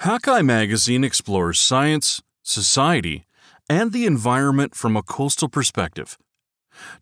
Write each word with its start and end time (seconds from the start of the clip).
Hakai 0.00 0.44
magazine 0.44 1.02
explores 1.02 1.58
science, 1.58 2.20
society, 2.42 3.24
and 3.70 3.92
the 3.92 4.04
environment 4.04 4.74
from 4.74 4.96
a 4.96 5.02
coastal 5.02 5.48
perspective. 5.48 6.18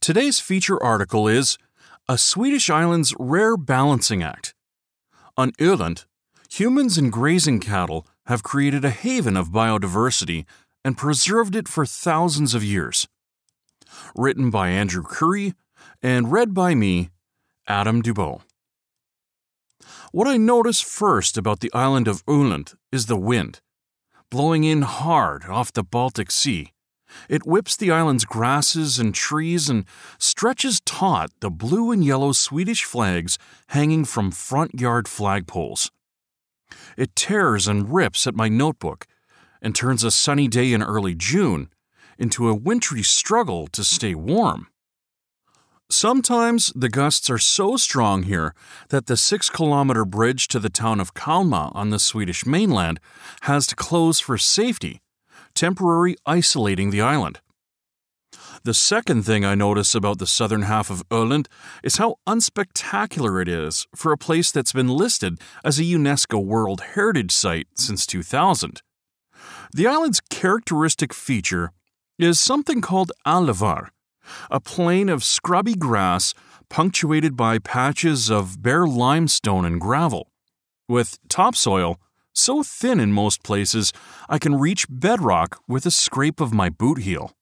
Today's 0.01 0.39
feature 0.39 0.81
article 0.81 1.27
is 1.27 1.59
A 2.09 2.17
Swedish 2.17 2.71
Island's 2.71 3.15
Rare 3.19 3.57
Balancing 3.57 4.23
Act. 4.23 4.55
On 5.37 5.51
Öland, 5.53 6.05
humans 6.49 6.97
and 6.97 7.11
grazing 7.11 7.59
cattle 7.59 8.07
have 8.27 8.45
created 8.45 8.85
a 8.85 8.91
haven 8.91 9.37
of 9.37 9.49
biodiversity 9.49 10.45
and 10.85 10.97
preserved 10.97 11.57
it 11.57 11.67
for 11.67 11.85
thousands 11.85 12.55
of 12.55 12.63
years. 12.63 13.09
Written 14.15 14.51
by 14.51 14.69
Andrew 14.69 15.03
Curry 15.03 15.55
and 16.03 16.31
read 16.31 16.55
by 16.55 16.75
me, 16.75 17.11
Adam 17.67 18.03
Dubow. 18.03 18.43
What 20.15 20.29
I 20.29 20.37
notice 20.37 20.83
first 20.83 21.39
about 21.39 21.61
the 21.61 21.73
island 21.73 22.07
of 22.07 22.23
Öland 22.27 22.75
is 22.93 23.07
the 23.07 23.17
wind. 23.17 23.63
Blowing 24.31 24.63
in 24.63 24.83
hard 24.83 25.47
off 25.47 25.73
the 25.73 25.83
Baltic 25.83 26.31
Sea, 26.31 26.75
it 27.31 27.47
whips 27.47 27.77
the 27.77 27.91
island's 27.91 28.27
grasses 28.27 28.99
and 28.99 29.15
trees 29.15 29.71
and 29.71 29.87
stretches 30.19 30.83
taut 30.85 31.31
the 31.41 31.51
blue 31.51 31.91
and 31.93 32.05
yellow 32.05 32.33
Swedish 32.33 32.85
flags 32.85 33.39
hanging 33.69 34.05
from 34.05 34.31
front 34.31 34.79
yard 34.79 35.07
flagpoles. 35.07 35.91
It 36.99 37.17
tears 37.17 37.67
and 37.67 37.91
rips 37.91 38.27
at 38.27 38.35
my 38.35 38.51
notebook 38.51 39.07
and 39.63 39.75
turns 39.75 40.05
a 40.05 40.11
sunny 40.11 40.47
day 40.47 40.75
in 40.75 40.83
early 40.83 41.15
June 41.15 41.71
into 42.19 42.51
a 42.51 42.55
wintry 42.55 43.03
struggle 43.03 43.67
to 43.69 43.83
stay 43.83 44.15
warm. 44.15 44.67
Sometimes 45.93 46.73
the 46.75 46.89
gusts 46.89 47.29
are 47.29 47.37
so 47.37 47.77
strong 47.77 48.23
here 48.23 48.55
that 48.89 49.09
the 49.09 49.17
six 49.17 49.51
kilometer 49.51 50.07
bridge 50.07 50.49
to 50.49 50.59
the 50.59 50.71
town 50.71 51.01
of 51.01 51.13
Kalmar 51.13 51.71
on 51.75 51.91
the 51.91 51.99
Swedish 51.99 52.47
mainland 52.47 52.99
has 53.43 53.67
to 53.67 53.77
close 53.77 54.19
for 54.19 54.39
safety, 54.39 55.03
temporarily 55.55 56.17
isolating 56.25 56.91
the 56.93 57.03
island. 57.03 57.41
The 58.65 58.73
second 58.73 59.25
thing 59.25 59.45
I 59.45 59.55
notice 59.55 59.95
about 59.95 60.19
the 60.19 60.27
southern 60.27 60.63
half 60.63 60.89
of 60.89 61.07
Öland 61.11 61.47
is 61.83 61.99
how 61.99 62.17
unspectacular 62.27 63.43
it 63.43 63.49
is 63.49 63.87
for 63.95 64.13
a 64.13 64.19
place 64.19 64.51
that's 64.51 64.73
been 64.73 64.89
listed 64.89 65.39
as 65.63 65.79
a 65.79 65.83
UNESCO 65.85 66.43
World 66.43 66.81
Heritage 66.95 67.33
Site 67.33 67.69
since 67.77 68.07
2000. 68.07 68.81
The 69.75 69.87
island's 69.87 70.21
characteristic 70.31 71.13
feature 71.13 71.71
is 72.19 72.41
something 72.41 72.81
called 72.81 73.13
Alvar, 73.27 73.91
a 74.51 74.61
plain 74.61 75.09
of 75.09 75.25
scrubby 75.25 75.75
grass 75.75 76.35
punctuated 76.69 77.37
by 77.37 77.59
patches 77.59 78.31
of 78.31 78.63
bare 78.63 78.87
limestone 78.87 79.65
and 79.65 79.81
gravel, 79.81 80.31
with 80.89 81.19
topsoil 81.29 82.01
so 82.35 82.63
thin 82.63 82.99
in 82.99 83.13
most 83.13 83.43
places 83.43 83.93
I 84.29 84.39
can 84.39 84.59
reach 84.59 84.87
bedrock 84.89 85.61
with 85.69 85.85
a 85.87 85.91
scrape 85.91 86.41
of 86.41 86.53
my 86.53 86.71
boot 86.71 86.99
heel. 86.99 87.33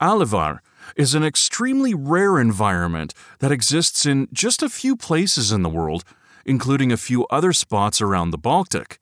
Alvar 0.00 0.62
is 0.96 1.14
an 1.14 1.24
extremely 1.24 1.94
rare 1.94 2.38
environment 2.38 3.12
that 3.40 3.52
exists 3.52 4.06
in 4.06 4.28
just 4.32 4.62
a 4.62 4.68
few 4.68 4.96
places 4.96 5.50
in 5.50 5.62
the 5.62 5.68
world, 5.68 6.04
including 6.44 6.92
a 6.92 6.96
few 6.96 7.26
other 7.26 7.52
spots 7.52 8.00
around 8.00 8.30
the 8.30 8.38
Baltic. 8.38 9.00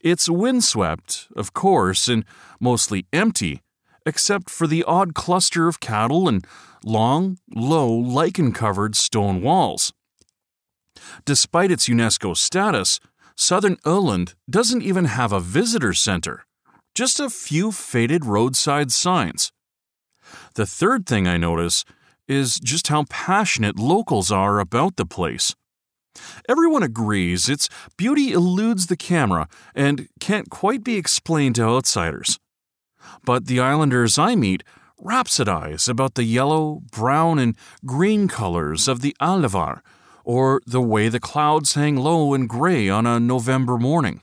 It's 0.00 0.28
windswept, 0.28 1.28
of 1.36 1.52
course, 1.52 2.08
and 2.08 2.24
mostly 2.60 3.06
empty, 3.12 3.62
except 4.06 4.48
for 4.48 4.66
the 4.66 4.84
odd 4.84 5.14
cluster 5.14 5.66
of 5.66 5.80
cattle 5.80 6.28
and 6.28 6.46
long, 6.84 7.38
low, 7.54 7.92
lichen 7.92 8.52
covered 8.52 8.94
stone 8.94 9.42
walls. 9.42 9.92
Despite 11.24 11.72
its 11.72 11.88
UNESCO 11.88 12.36
status, 12.36 13.00
southern 13.36 13.76
Öland 13.84 14.34
doesn't 14.48 14.82
even 14.82 15.06
have 15.06 15.32
a 15.32 15.40
visitor 15.40 15.92
center, 15.92 16.46
just 16.94 17.20
a 17.20 17.28
few 17.28 17.72
faded 17.72 18.24
roadside 18.24 18.92
signs. 18.92 19.52
The 20.54 20.66
third 20.66 21.06
thing 21.06 21.26
I 21.26 21.36
notice 21.36 21.84
is 22.28 22.58
just 22.58 22.88
how 22.88 23.04
passionate 23.10 23.78
locals 23.78 24.30
are 24.30 24.58
about 24.58 24.96
the 24.96 25.06
place. 25.06 25.54
Everyone 26.48 26.82
agrees 26.82 27.48
its 27.48 27.68
beauty 27.98 28.32
eludes 28.32 28.86
the 28.86 28.96
camera 28.96 29.48
and 29.74 30.08
can't 30.18 30.48
quite 30.48 30.82
be 30.82 30.96
explained 30.96 31.56
to 31.56 31.62
outsiders 31.62 32.38
but 33.24 33.46
the 33.46 33.60
islanders 33.60 34.18
I 34.18 34.34
meet 34.34 34.62
rhapsodize 35.02 35.88
about 35.88 36.14
the 36.14 36.24
yellow, 36.24 36.82
brown, 36.90 37.38
and 37.38 37.56
green 37.84 38.28
colors 38.28 38.88
of 38.88 39.00
the 39.00 39.14
Alvar, 39.20 39.82
or 40.24 40.60
the 40.66 40.80
way 40.80 41.08
the 41.08 41.20
clouds 41.20 41.74
hang 41.74 41.96
low 41.96 42.34
and 42.34 42.48
gray 42.48 42.88
on 42.88 43.06
a 43.06 43.20
November 43.20 43.78
morning. 43.78 44.22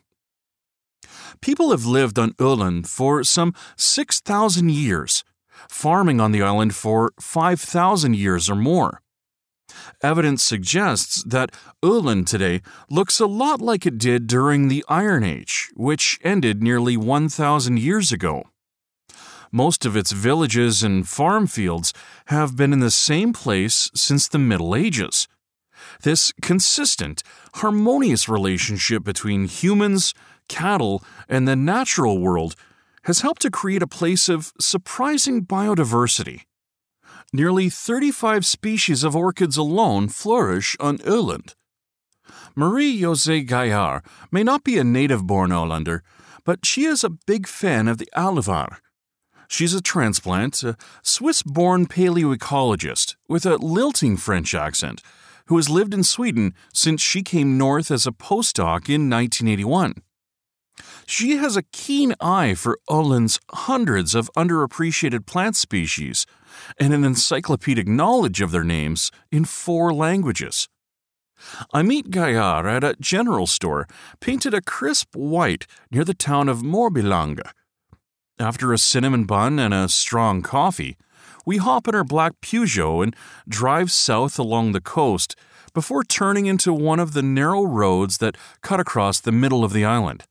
People 1.42 1.72
have 1.72 1.86
lived 1.86 2.18
on 2.18 2.32
Öland 2.34 2.88
for 2.88 3.24
some 3.24 3.54
6,000 3.76 4.72
years, 4.72 5.24
farming 5.70 6.20
on 6.20 6.32
the 6.32 6.42
island 6.42 6.76
for 6.76 7.14
5,000 7.20 8.16
years 8.16 8.50
or 8.50 8.56
more. 8.56 9.02
Evidence 10.02 10.44
suggests 10.44 11.24
that 11.24 11.52
Öland 11.84 12.28
today 12.28 12.62
looks 12.90 13.20
a 13.20 13.26
lot 13.26 13.62
like 13.62 13.86
it 13.86 13.98
did 13.98 14.28
during 14.28 14.68
the 14.68 14.84
Iron 14.88 15.24
Age, 15.24 15.72
which 15.76 16.20
ended 16.24 16.62
nearly 16.62 16.98
1,000 16.98 17.80
years 17.80 18.12
ago. 18.12 18.44
Most 19.56 19.86
of 19.86 19.96
its 19.96 20.12
villages 20.12 20.82
and 20.82 21.08
farm 21.08 21.46
fields 21.46 21.94
have 22.26 22.56
been 22.56 22.74
in 22.74 22.80
the 22.80 22.90
same 22.90 23.34
place 23.34 23.92
since 23.94 24.28
the 24.28 24.40
Middle 24.40 24.76
Ages. 24.76 25.28
This 26.02 26.34
consistent, 26.42 27.22
harmonious 27.56 28.28
relationship 28.28 29.04
between 29.04 29.46
humans, 29.46 30.16
cattle, 30.50 31.04
and 31.30 31.48
the 31.48 31.56
natural 31.56 32.18
world 32.18 32.56
has 33.04 33.22
helped 33.22 33.44
to 33.44 33.52
create 33.52 33.84
a 33.84 33.88
place 33.88 34.28
of 34.28 34.54
surprising 34.60 35.46
biodiversity. 35.46 36.46
Nearly 37.32 37.70
35 37.70 38.48
species 38.48 39.04
of 39.04 39.16
orchids 39.16 39.56
alone 39.56 40.08
flourish 40.08 40.76
on 40.80 40.98
Öland. 41.00 41.54
Marie 42.56 43.00
José 43.00 43.48
Gaillard 43.48 44.02
may 44.32 44.42
not 44.42 44.64
be 44.64 44.80
a 44.80 44.84
native 44.84 45.28
born 45.28 45.52
Ölander, 45.52 46.00
but 46.44 46.66
she 46.66 46.86
is 46.86 47.04
a 47.04 47.18
big 47.28 47.46
fan 47.46 47.88
of 47.88 48.00
the 48.00 48.10
Alvar 48.16 48.80
She's 49.54 49.76
a 49.76 49.84
transplant, 49.84 50.64
a 50.64 50.76
Swiss 51.04 51.44
born 51.44 51.86
paleoecologist 51.86 53.16
with 53.30 53.46
a 53.46 53.58
lilting 53.58 54.18
French 54.18 54.56
accent, 54.56 55.04
who 55.46 55.58
has 55.58 55.70
lived 55.70 55.94
in 55.94 56.04
Sweden 56.04 56.56
since 56.74 57.04
she 57.04 57.22
came 57.22 57.56
north 57.56 57.92
as 57.92 58.08
a 58.08 58.12
postdoc 58.12 58.90
in 58.90 59.12
1981. 59.12 60.02
She 61.06 61.38
has 61.38 61.56
a 61.56 61.62
keen 61.72 62.16
eye 62.20 62.56
for 62.56 62.80
Öland's 62.90 63.40
hundreds 63.52 64.16
of 64.16 64.32
underappreciated 64.36 65.28
plant 65.28 65.56
species 65.56 66.26
and 66.80 66.92
an 66.92 67.04
encyclopedic 67.04 67.88
knowledge 67.88 68.42
of 68.42 68.50
their 68.50 68.64
names 68.64 69.12
in 69.32 69.46
four 69.46 69.94
languages. 69.94 70.68
I 71.72 71.84
meet 71.84 72.10
Gaillard 72.10 72.66
at 72.66 72.84
a 72.84 72.96
general 73.00 73.46
store 73.46 73.88
painted 74.20 74.56
a 74.56 74.62
crisp 74.62 75.16
white 75.16 75.68
near 75.92 76.04
the 76.04 76.16
town 76.16 76.50
of 76.50 76.64
Mörbylånga 76.64 77.52
after 78.40 78.74
a 78.74 78.78
cinnamon 78.78 79.26
bun 79.26 79.60
and 79.60 79.74
a 79.74 79.88
strong 79.88 80.42
coffee, 80.42 80.98
we 81.46 81.58
hop 81.58 81.88
in 81.88 81.96
our 81.96 82.04
black 82.04 82.34
Peugeot 82.42 83.04
and 83.04 83.16
drive 83.48 83.92
south 83.92 84.40
along 84.40 84.72
the 84.72 84.82
coast 84.82 85.36
before 85.74 86.04
turning 86.04 86.46
into 86.46 86.74
one 86.74 87.00
of 87.00 87.14
the 87.14 87.22
narrow 87.24 87.64
roads 87.64 88.20
that 88.20 88.38
cut 88.62 88.80
across 88.80 89.20
the 89.20 89.32
middle 89.32 89.64
of 89.64 89.74
the 89.74 89.86
island. 89.86 90.24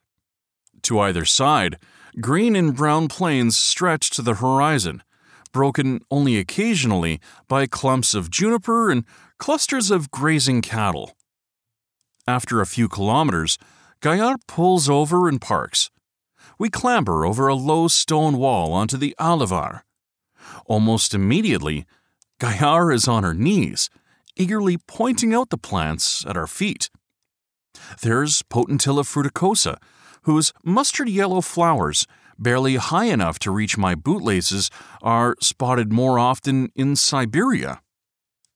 To 0.82 1.00
either 1.00 1.24
side, 1.24 1.78
green 2.20 2.56
and 2.56 2.74
brown 2.74 3.08
plains 3.08 3.56
stretch 3.56 4.10
to 4.10 4.22
the 4.22 4.34
horizon, 4.34 5.02
broken 5.52 6.00
only 6.10 6.38
occasionally 6.38 7.20
by 7.48 7.66
clumps 7.66 8.14
of 8.14 8.30
juniper 8.30 8.90
and 8.90 9.04
clusters 9.38 9.90
of 9.90 10.10
grazing 10.10 10.62
cattle. 10.62 11.16
After 12.26 12.60
a 12.60 12.66
few 12.66 12.88
kilometers, 12.88 13.58
Gaillard 14.00 14.46
pulls 14.46 14.88
over 14.88 15.28
and 15.28 15.40
parks, 15.40 15.90
we 16.62 16.70
clamber 16.70 17.26
over 17.26 17.48
a 17.48 17.56
low 17.56 17.88
stone 17.88 18.38
wall 18.38 18.72
onto 18.72 18.96
the 18.96 19.16
Alvar. 19.18 19.84
Almost 20.66 21.12
immediately, 21.12 21.86
Gaillard 22.38 22.94
is 22.94 23.08
on 23.08 23.24
her 23.24 23.34
knees, 23.34 23.90
eagerly 24.36 24.78
pointing 24.78 25.34
out 25.34 25.50
the 25.50 25.58
plants 25.58 26.24
at 26.24 26.36
our 26.36 26.46
feet. 26.46 26.88
There's 28.02 28.44
Potentilla 28.44 29.02
fruticosa, 29.02 29.78
whose 30.22 30.52
mustard 30.62 31.08
yellow 31.08 31.40
flowers, 31.40 32.06
barely 32.38 32.76
high 32.76 33.06
enough 33.06 33.40
to 33.40 33.50
reach 33.50 33.76
my 33.76 33.96
bootlaces, 33.96 34.70
are 35.02 35.34
spotted 35.40 35.92
more 35.92 36.16
often 36.16 36.70
in 36.76 36.94
Siberia. 36.94 37.80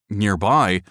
Nearby, 0.08 0.82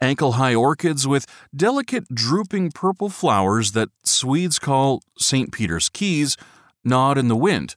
ankle 0.00 0.32
high 0.34 0.54
orchids 0.54 1.04
with 1.04 1.26
delicate 1.52 2.04
drooping 2.14 2.70
purple 2.70 3.08
flowers 3.08 3.72
that 3.72 3.88
Swedes 4.04 4.60
call 4.60 5.02
St. 5.18 5.50
Peter's 5.50 5.88
Keys 5.88 6.36
nod 6.84 7.18
in 7.18 7.28
the 7.28 7.36
wind. 7.36 7.76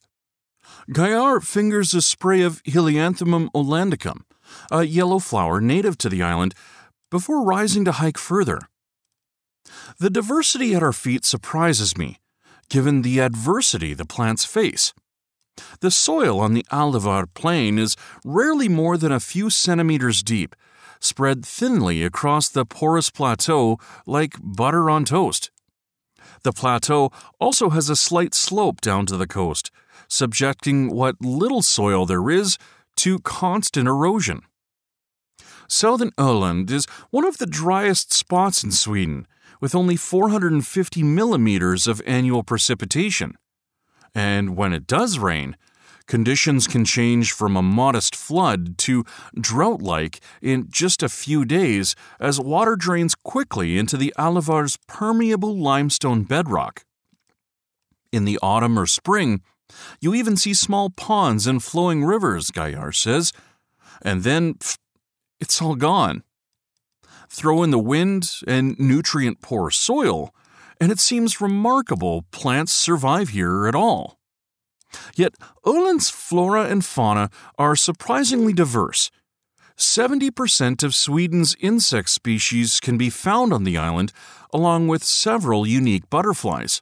Gaillard 0.92 1.46
fingers 1.46 1.94
a 1.94 2.02
spray 2.02 2.42
of 2.42 2.62
Helianthemum 2.64 3.50
oelandicum, 3.54 4.22
a 4.72 4.84
yellow 4.84 5.20
flower 5.20 5.62
native 5.62 5.98
to 6.00 6.10
the 6.10 6.22
island, 6.22 6.54
before 7.10 7.44
rising 7.44 7.86
to 7.86 7.94
hike 7.94 8.18
further. 8.18 8.60
The 10.00 10.10
diversity 10.10 10.76
at 10.76 10.84
our 10.84 10.94
feet 10.94 11.26
surprises 11.26 11.98
me, 11.98 12.20
given 12.70 13.02
the 13.02 13.20
adversity 13.20 13.94
the 13.94 14.06
plants 14.06 14.46
face. 14.46 14.94
The 15.82 15.92
soil 15.92 16.40
on 16.40 16.54
the 16.54 16.66
Alvar 16.72 17.28
plain 17.28 17.78
is 17.78 17.96
rarely 18.26 18.68
more 18.68 18.98
than 18.98 19.12
a 19.12 19.20
few 19.20 19.50
centimeters 19.50 20.24
deep, 20.24 20.56
spread 21.00 21.46
thinly 21.46 22.04
across 22.04 22.50
the 22.50 22.66
porous 22.66 23.10
plateau 23.10 23.78
like 24.06 24.36
butter 24.42 24.90
on 24.90 25.06
toast. 25.06 25.52
The 26.44 26.54
plateau 26.54 27.12
also 27.40 27.70
has 27.70 27.90
a 27.90 27.96
slight 27.96 28.34
slope 28.34 28.82
down 28.82 29.06
to 29.08 29.18
the 29.18 29.28
coast, 29.28 29.72
subjecting 30.08 30.90
what 30.90 31.22
little 31.22 31.62
soil 31.62 32.06
there 32.06 32.30
is 32.30 32.58
to 32.98 33.20
constant 33.20 33.88
erosion. 33.88 34.42
Southern 35.68 36.12
Öland 36.12 36.70
is 36.70 36.86
one 37.10 37.26
of 37.26 37.38
the 37.38 37.46
driest 37.46 38.12
spots 38.12 38.64
in 38.64 38.72
Sweden, 38.72 39.26
with 39.62 39.74
only 39.74 39.96
450 39.96 41.04
millimeters 41.04 41.88
of 41.88 42.02
annual 42.06 42.44
precipitation. 42.44 43.36
And 44.14 44.58
when 44.58 44.74
it 44.74 44.86
does 44.86 45.18
rain, 45.18 45.56
conditions 46.08 46.68
can 46.68 46.86
change 46.86 47.32
from 47.32 47.56
a 47.56 47.62
modest 47.62 48.16
flood 48.16 48.78
to 48.80 49.04
drought 49.40 49.82
like 49.82 50.20
in 50.42 50.68
just 50.70 51.04
a 51.04 51.10
few 51.10 51.46
days 51.46 51.96
as 52.20 52.40
water 52.40 52.76
drains 52.76 53.16
quickly 53.16 53.78
into 53.78 53.98
the 53.98 54.14
Alvar's 54.18 54.78
permeable 54.88 55.58
limestone 55.58 56.24
bedrock. 56.24 56.86
In 58.12 58.26
the 58.26 58.40
autumn 58.42 58.78
or 58.78 58.86
spring, 58.86 59.42
you 60.00 60.14
even 60.14 60.38
see 60.38 60.54
small 60.54 60.90
ponds 60.90 61.48
and 61.48 61.64
flowing 61.64 62.04
rivers, 62.04 62.52
Gaillard 62.52 62.96
says, 62.96 63.34
and 64.02 64.24
then 64.24 64.56
pff, 64.56 64.78
it's 65.40 65.62
all 65.62 65.76
gone. 65.76 66.24
Throw 67.30 67.64
in 67.64 67.72
the 67.72 67.80
wind 67.80 68.36
and 68.48 68.78
nutrient 68.80 69.42
poor 69.42 69.72
soil, 69.72 70.34
and 70.80 70.92
it 70.92 71.00
seems 71.00 71.42
remarkable 71.42 72.24
plants 72.32 72.74
survive 72.74 73.30
here 73.30 73.68
at 73.68 73.74
all. 73.74 74.20
Yet 75.16 75.36
Öland's 75.66 76.10
flora 76.10 76.66
and 76.66 76.84
fauna 76.84 77.30
are 77.58 77.76
surprisingly 77.76 78.54
diverse. 78.54 79.12
70% 79.78 80.84
of 80.84 80.94
Sweden's 80.94 81.56
insect 81.60 82.10
species 82.10 82.80
can 82.80 82.98
be 82.98 83.10
found 83.10 83.52
on 83.52 83.64
the 83.64 83.78
island, 83.78 84.12
along 84.54 84.88
with 84.88 85.04
several 85.04 85.66
unique 85.66 86.10
butterflies. 86.10 86.82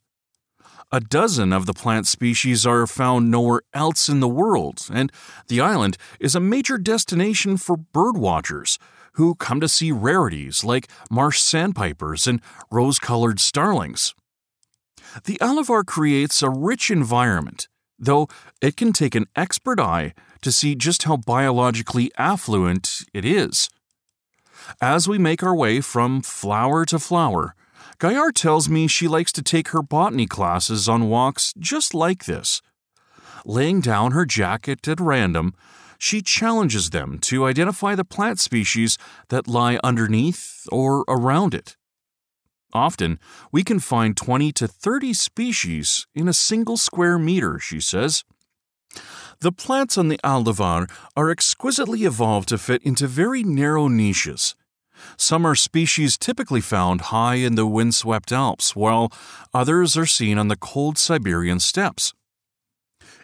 A 0.91 0.99
dozen 0.99 1.53
of 1.53 1.65
the 1.65 1.73
plant 1.73 2.05
species 2.05 2.65
are 2.65 2.85
found 2.85 3.31
nowhere 3.31 3.61
else 3.73 4.09
in 4.09 4.19
the 4.19 4.27
world, 4.27 4.87
and 4.91 5.09
the 5.47 5.61
island 5.61 5.97
is 6.19 6.35
a 6.35 6.41
major 6.41 6.77
destination 6.77 7.55
for 7.55 7.77
bird 7.77 8.17
watchers 8.17 8.77
who 9.13 9.35
come 9.35 9.61
to 9.61 9.69
see 9.69 9.93
rarities 9.93 10.65
like 10.65 10.89
marsh 11.09 11.39
sandpipers 11.39 12.27
and 12.27 12.41
rose 12.69 12.99
colored 12.99 13.39
starlings. 13.39 14.13
The 15.23 15.39
Alvar 15.39 15.85
creates 15.85 16.43
a 16.43 16.49
rich 16.49 16.91
environment, 16.91 17.67
though 18.01 18.27
it 18.61 18.75
can 18.75 18.91
take 18.91 19.15
an 19.15 19.27
expert 19.35 19.79
eye 19.79 20.13
to 20.41 20.51
see 20.51 20.75
just 20.75 21.03
how 21.03 21.17
biologically 21.17 22.11
affluent 22.17 23.03
it 23.13 23.23
is. 23.23 23.69
As 24.81 25.07
we 25.07 25.17
make 25.17 25.43
our 25.43 25.55
way 25.55 25.79
from 25.81 26.21
flower 26.21 26.83
to 26.85 26.99
flower, 26.99 27.55
Gaillard 27.99 28.35
tells 28.35 28.67
me 28.67 28.87
she 28.87 29.07
likes 29.07 29.31
to 29.33 29.43
take 29.43 29.69
her 29.69 29.83
botany 29.83 30.25
classes 30.25 30.89
on 30.89 31.07
walks 31.07 31.53
just 31.59 31.93
like 31.93 32.25
this. 32.25 32.61
Laying 33.45 33.79
down 33.79 34.11
her 34.11 34.25
jacket 34.25 34.87
at 34.87 34.99
random, 34.99 35.53
she 35.99 36.21
challenges 36.21 36.89
them 36.89 37.19
to 37.19 37.45
identify 37.45 37.93
the 37.93 38.03
plant 38.03 38.39
species 38.39 38.97
that 39.29 39.47
lie 39.47 39.79
underneath 39.83 40.67
or 40.71 41.05
around 41.07 41.53
it. 41.53 41.77
Often, 42.73 43.19
we 43.51 43.63
can 43.63 43.79
find 43.79 44.15
20 44.15 44.51
to 44.53 44.67
30 44.67 45.13
species 45.13 46.07
in 46.15 46.27
a 46.27 46.33
single 46.33 46.77
square 46.77 47.17
meter, 47.17 47.59
she 47.59 47.79
says. 47.79 48.23
The 49.39 49.51
plants 49.51 49.97
on 49.97 50.07
the 50.07 50.19
Alvar 50.23 50.87
are 51.15 51.31
exquisitely 51.31 52.03
evolved 52.03 52.49
to 52.49 52.57
fit 52.57 52.83
into 52.83 53.07
very 53.07 53.43
narrow 53.43 53.87
niches. 53.87 54.55
Some 55.17 55.45
are 55.45 55.55
species 55.55 56.17
typically 56.17 56.61
found 56.61 57.01
high 57.01 57.35
in 57.35 57.55
the 57.55 57.65
windswept 57.65 58.31
Alps, 58.31 58.75
while 58.75 59.11
others 59.53 59.97
are 59.97 60.05
seen 60.05 60.37
on 60.37 60.47
the 60.47 60.55
cold 60.55 60.97
Siberian 60.97 61.59
steppes. 61.59 62.13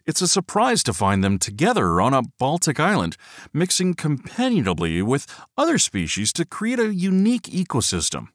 It's 0.07 0.21
a 0.21 0.27
surprise 0.27 0.83
to 0.83 0.93
find 0.93 1.23
them 1.23 1.37
together 1.37 1.99
on 1.99 2.13
a 2.13 2.23
Baltic 2.39 2.79
island, 2.79 3.17
mixing 3.53 3.93
companionably 3.93 5.01
with 5.01 5.27
other 5.57 5.77
species 5.77 6.31
to 6.33 6.45
create 6.45 6.79
a 6.79 6.93
unique 6.93 7.43
ecosystem. 7.43 8.29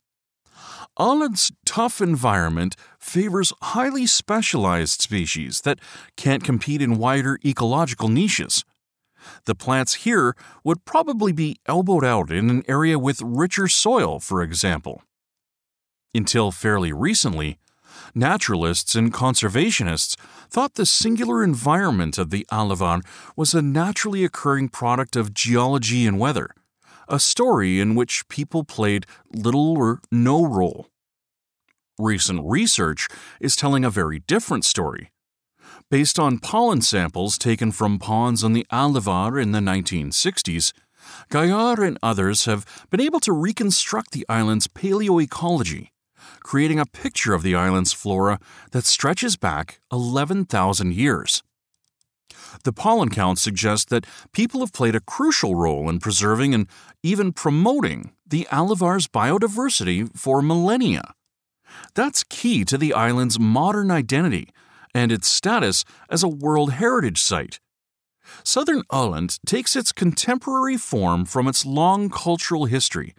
Öland's 0.99 1.51
tough 1.65 2.01
environment 2.01 2.77
favors 2.99 3.53
highly 3.63 4.07
specialized 4.07 5.01
species 5.01 5.63
that 5.63 5.79
can't 6.17 6.45
compete 6.45 6.83
in 6.83 6.99
wider 6.99 7.39
ecological 7.45 8.09
niches. 8.09 8.65
The 9.45 9.55
plants 9.55 9.95
here 9.95 10.35
would 10.65 10.85
probably 10.85 11.33
be 11.33 11.57
elbowed 11.67 12.05
out 12.05 12.31
in 12.31 12.51
an 12.51 12.63
area 12.69 12.99
with 12.99 13.23
richer 13.23 13.69
soil, 13.69 14.21
for 14.21 14.43
example. 14.43 15.03
Until 16.15 16.51
fairly 16.51 16.93
recently, 16.93 17.59
Naturalists 18.15 18.95
and 18.95 19.13
conservationists 19.13 20.17
thought 20.51 20.75
the 20.75 20.87
singular 20.87 21.43
environment 21.43 22.19
of 22.19 22.31
the 22.31 22.47
Alvar 22.51 23.01
was 23.37 23.55
a 23.55 23.63
naturally 23.63 24.25
occurring 24.25 24.69
product 24.69 25.17
of 25.17 25.35
geology 25.35 26.07
and 26.07 26.19
weather, 26.19 26.51
a 27.09 27.19
story 27.19 27.81
in 27.81 27.95
which 27.95 28.29
people 28.29 28.65
played 28.65 29.07
little 29.33 29.77
or 29.77 30.01
no 30.11 30.45
role. 30.45 30.89
Recent 31.99 32.41
research 32.45 33.09
is 33.41 33.57
telling 33.57 33.85
a 33.85 33.91
very 33.91 34.19
different 34.21 34.65
story. 34.65 35.11
Based 35.91 36.19
on 36.19 36.39
pollen 36.39 36.81
samples 36.81 37.37
taken 37.39 37.71
from 37.71 37.99
ponds 37.99 38.43
on 38.43 38.53
the 38.53 38.67
Alvar 38.71 39.39
in 39.39 39.53
the 39.53 39.61
1960s, 39.61 40.73
Gaillard 41.31 41.81
and 41.81 41.99
others 42.03 42.47
have 42.47 42.65
been 42.91 43.01
able 43.01 43.21
to 43.21 43.33
reconstruct 43.33 44.13
the 44.13 44.25
island's 44.29 44.67
paleoecology 44.67 45.93
creating 46.43 46.79
a 46.79 46.87
picture 46.87 47.35
of 47.35 47.43
the 47.43 47.55
island's 47.55 47.93
flora 47.93 48.39
that 48.73 48.85
stretches 48.85 49.37
back 49.37 49.81
11,000 49.93 50.93
years. 50.95 51.43
The 52.65 52.73
pollen 52.73 53.09
count 53.09 53.39
suggests 53.39 53.87
that 53.87 54.07
people 54.33 54.61
have 54.61 54.73
played 54.73 54.95
a 54.95 55.01
crucial 55.01 55.55
role 55.55 55.89
in 55.89 55.99
preserving 55.99 56.55
and 56.55 56.67
even 57.03 57.33
promoting 57.33 58.13
the 58.27 58.47
Alvar's 58.51 59.07
biodiversity 59.07 60.17
for 60.17 60.43
millennia. 60.43 61.15
That's 61.95 62.25
key 62.25 62.65
to 62.67 62.79
the 62.79 62.93
island's 62.93 63.39
modern 63.39 63.91
identity 63.91 64.51
and 64.95 65.11
its 65.11 65.29
status 65.29 65.85
as 66.11 66.23
a 66.23 66.29
World 66.29 66.73
Heritage 66.73 67.21
Site. 67.21 67.61
Southern 68.45 68.83
Öland 68.93 69.39
takes 69.47 69.75
its 69.75 69.93
contemporary 69.93 70.77
form 70.77 71.25
from 71.25 71.49
its 71.49 71.67
long 71.67 72.09
cultural 72.11 72.67
history 72.67 73.15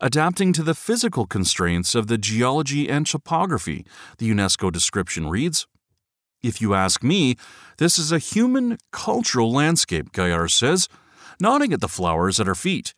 adapting 0.00 0.52
to 0.52 0.62
the 0.62 0.74
physical 0.74 1.26
constraints 1.26 1.94
of 1.94 2.06
the 2.06 2.18
geology 2.18 2.88
and 2.88 3.06
topography, 3.06 3.86
the 4.18 4.30
UNESCO 4.30 4.72
description 4.72 5.28
reads. 5.28 5.66
If 6.42 6.60
you 6.60 6.74
ask 6.74 7.02
me, 7.02 7.36
this 7.78 7.98
is 7.98 8.12
a 8.12 8.18
human 8.18 8.78
cultural 8.92 9.52
landscape, 9.52 10.12
Gaillard 10.12 10.50
says, 10.50 10.88
nodding 11.40 11.72
at 11.72 11.80
the 11.80 11.88
flowers 11.88 12.38
at 12.38 12.48
our 12.48 12.54
feet. 12.54 12.94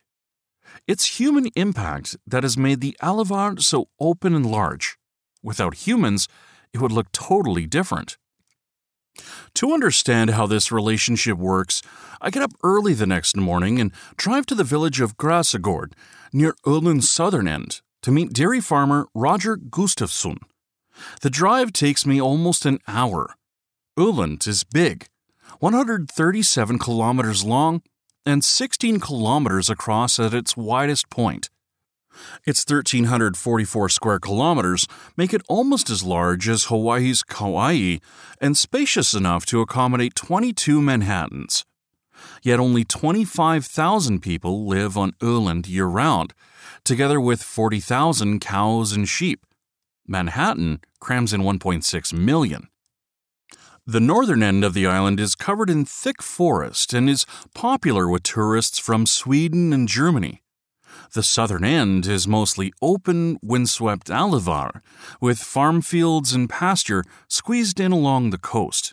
It's 0.87 1.21
human 1.21 1.47
impact 1.57 2.17
that 2.27 2.43
has 2.43 2.57
made 2.57 2.81
the 2.81 2.97
Alvar 3.01 3.57
so 3.59 3.89
open 3.99 4.35
and 4.35 4.45
large. 4.45 4.99
Without 5.43 5.87
humans, 5.87 6.29
it 6.73 6.81
would 6.81 6.93
look 6.93 7.11
totally 7.13 7.67
different. 7.67 8.19
To 9.55 9.73
understand 9.73 10.31
how 10.31 10.47
this 10.47 10.71
relationship 10.71 11.37
works, 11.37 11.83
I 12.21 12.31
get 12.31 12.43
up 12.43 12.53
early 12.63 12.95
the 12.95 13.07
next 13.07 13.37
morning 13.37 13.81
and 13.81 13.93
drive 14.17 14.47
to 14.47 14.55
the 14.55 14.65
village 14.65 15.01
of 15.01 15.17
Gräsgård, 15.17 15.93
near 16.33 16.55
Öland's 16.65 17.11
southern 17.11 17.49
end, 17.49 17.81
to 18.03 18.13
meet 18.13 18.33
dairy 18.33 18.61
farmer 18.61 19.09
Roger 19.15 19.57
Gustafsson. 19.57 20.39
The 21.21 21.31
drive 21.31 21.73
takes 21.73 22.07
me 22.07 22.21
almost 22.21 22.67
an 22.67 22.79
hour. 22.87 23.35
Öland 23.99 24.47
is 24.47 24.65
big, 24.65 25.09
137 25.59 26.79
kilometers 26.79 27.45
long 27.45 27.83
and 28.27 28.45
16 28.45 29.01
kilometers 29.01 29.71
across 29.71 30.19
at 30.19 30.35
its 30.35 30.57
widest 30.57 31.11
point. 31.11 31.51
Its 32.45 32.65
1,344 32.69 33.89
square 33.89 34.19
kilometers 34.19 34.87
make 35.17 35.33
it 35.33 35.43
almost 35.49 35.91
as 35.91 36.03
large 36.03 36.49
as 36.49 36.65
Hawaii's 36.65 37.23
Kauai 37.23 37.99
and 38.41 38.57
spacious 38.57 39.15
enough 39.15 39.47
to 39.47 39.61
accommodate 39.61 40.15
22 40.15 40.83
Manhattans. 40.83 41.65
Yet 42.43 42.61
only 42.61 42.85
25,000 42.85 44.21
people 44.21 44.67
live 44.67 44.97
on 44.99 45.13
Öland 45.21 45.69
year 45.69 45.87
round, 45.87 46.35
together 46.85 47.21
with 47.21 47.43
40,000 47.43 48.41
cows 48.41 48.93
and 48.93 49.09
sheep. 49.09 49.47
Manhattan 50.11 50.81
crams 50.99 51.33
in 51.33 51.43
1.6 51.43 52.13
million. 52.13 52.69
The 53.87 54.01
northern 54.01 54.43
end 54.43 54.65
of 54.65 54.75
the 54.75 54.87
island 54.87 55.21
is 55.21 55.37
covered 55.37 55.71
in 55.71 55.85
thick 55.85 56.21
forest 56.21 56.93
and 56.93 57.09
is 57.09 57.27
popular 57.55 58.09
with 58.09 58.25
tourists 58.25 58.79
from 58.79 59.07
Sweden 59.07 59.73
and 59.73 59.89
Germany. 59.89 60.43
The 61.13 61.23
southern 61.23 61.65
end 61.65 62.07
is 62.07 62.27
mostly 62.27 62.73
open, 62.83 63.39
windswept 63.43 64.11
Alvar, 64.11 64.83
with 65.21 65.39
farm 65.39 65.81
fields 65.81 66.33
and 66.33 66.51
pasture 66.51 67.05
squeezed 67.29 67.79
in 67.79 67.93
along 67.93 68.31
the 68.31 68.39
coast. 68.39 68.93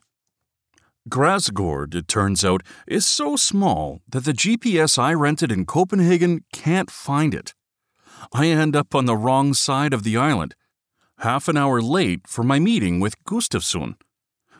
Gräsgård, 1.09 1.95
it 1.95 2.07
turns 2.07 2.45
out, 2.45 2.61
is 2.85 3.07
so 3.07 3.35
small 3.35 4.01
that 4.09 4.25
the 4.25 4.33
GPS 4.33 4.99
I 4.99 5.13
rented 5.13 5.51
in 5.51 5.65
Copenhagen 5.65 6.43
can't 6.53 6.91
find 6.91 7.33
it. 7.33 7.55
I 8.33 8.47
end 8.47 8.75
up 8.75 8.93
on 8.93 9.05
the 9.05 9.17
wrong 9.17 9.53
side 9.53 9.93
of 9.93 10.03
the 10.03 10.17
island, 10.17 10.55
half 11.19 11.47
an 11.47 11.57
hour 11.57 11.81
late 11.81 12.27
for 12.27 12.43
my 12.43 12.59
meeting 12.59 12.99
with 12.99 13.23
Gustafsson. 13.23 13.95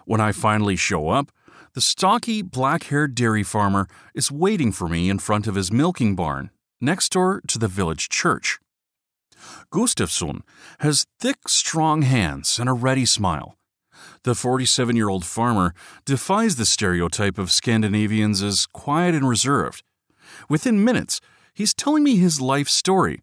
When 0.06 0.20
I 0.20 0.32
finally 0.32 0.76
show 0.76 1.10
up, 1.10 1.32
the 1.74 1.82
stocky, 1.82 2.42
black 2.42 2.86
haired 2.86 3.14
dairy 3.14 3.44
farmer 3.44 3.88
is 4.16 4.32
waiting 4.32 4.72
for 4.72 4.88
me 4.88 5.10
in 5.10 5.20
front 5.20 5.46
of 5.46 5.56
his 5.56 5.72
milking 5.72 6.16
barn, 6.16 6.50
next 6.82 7.12
door 7.12 7.42
to 7.48 7.60
the 7.60 7.68
village 7.68 8.10
church. 8.10 8.58
Gustafsson 9.72 10.42
has 10.80 11.06
thick, 11.20 11.48
strong 11.48 12.02
hands 12.02 12.58
and 12.58 12.68
a 12.68 12.74
ready 12.74 13.06
smile. 13.06 13.56
The 14.24 14.34
47 14.34 14.96
year 14.96 15.10
old 15.10 15.26
farmer 15.26 15.74
defies 16.06 16.56
the 16.56 16.66
stereotype 16.66 17.38
of 17.38 17.52
Scandinavians 17.52 18.42
as 18.42 18.66
quiet 18.66 19.14
and 19.14 19.30
reserved. 19.30 19.84
Within 20.50 20.84
minutes, 20.84 21.22
he's 21.54 21.74
telling 21.74 22.04
me 22.04 22.18
his 22.18 22.42
life 22.42 22.68
story, 22.68 23.22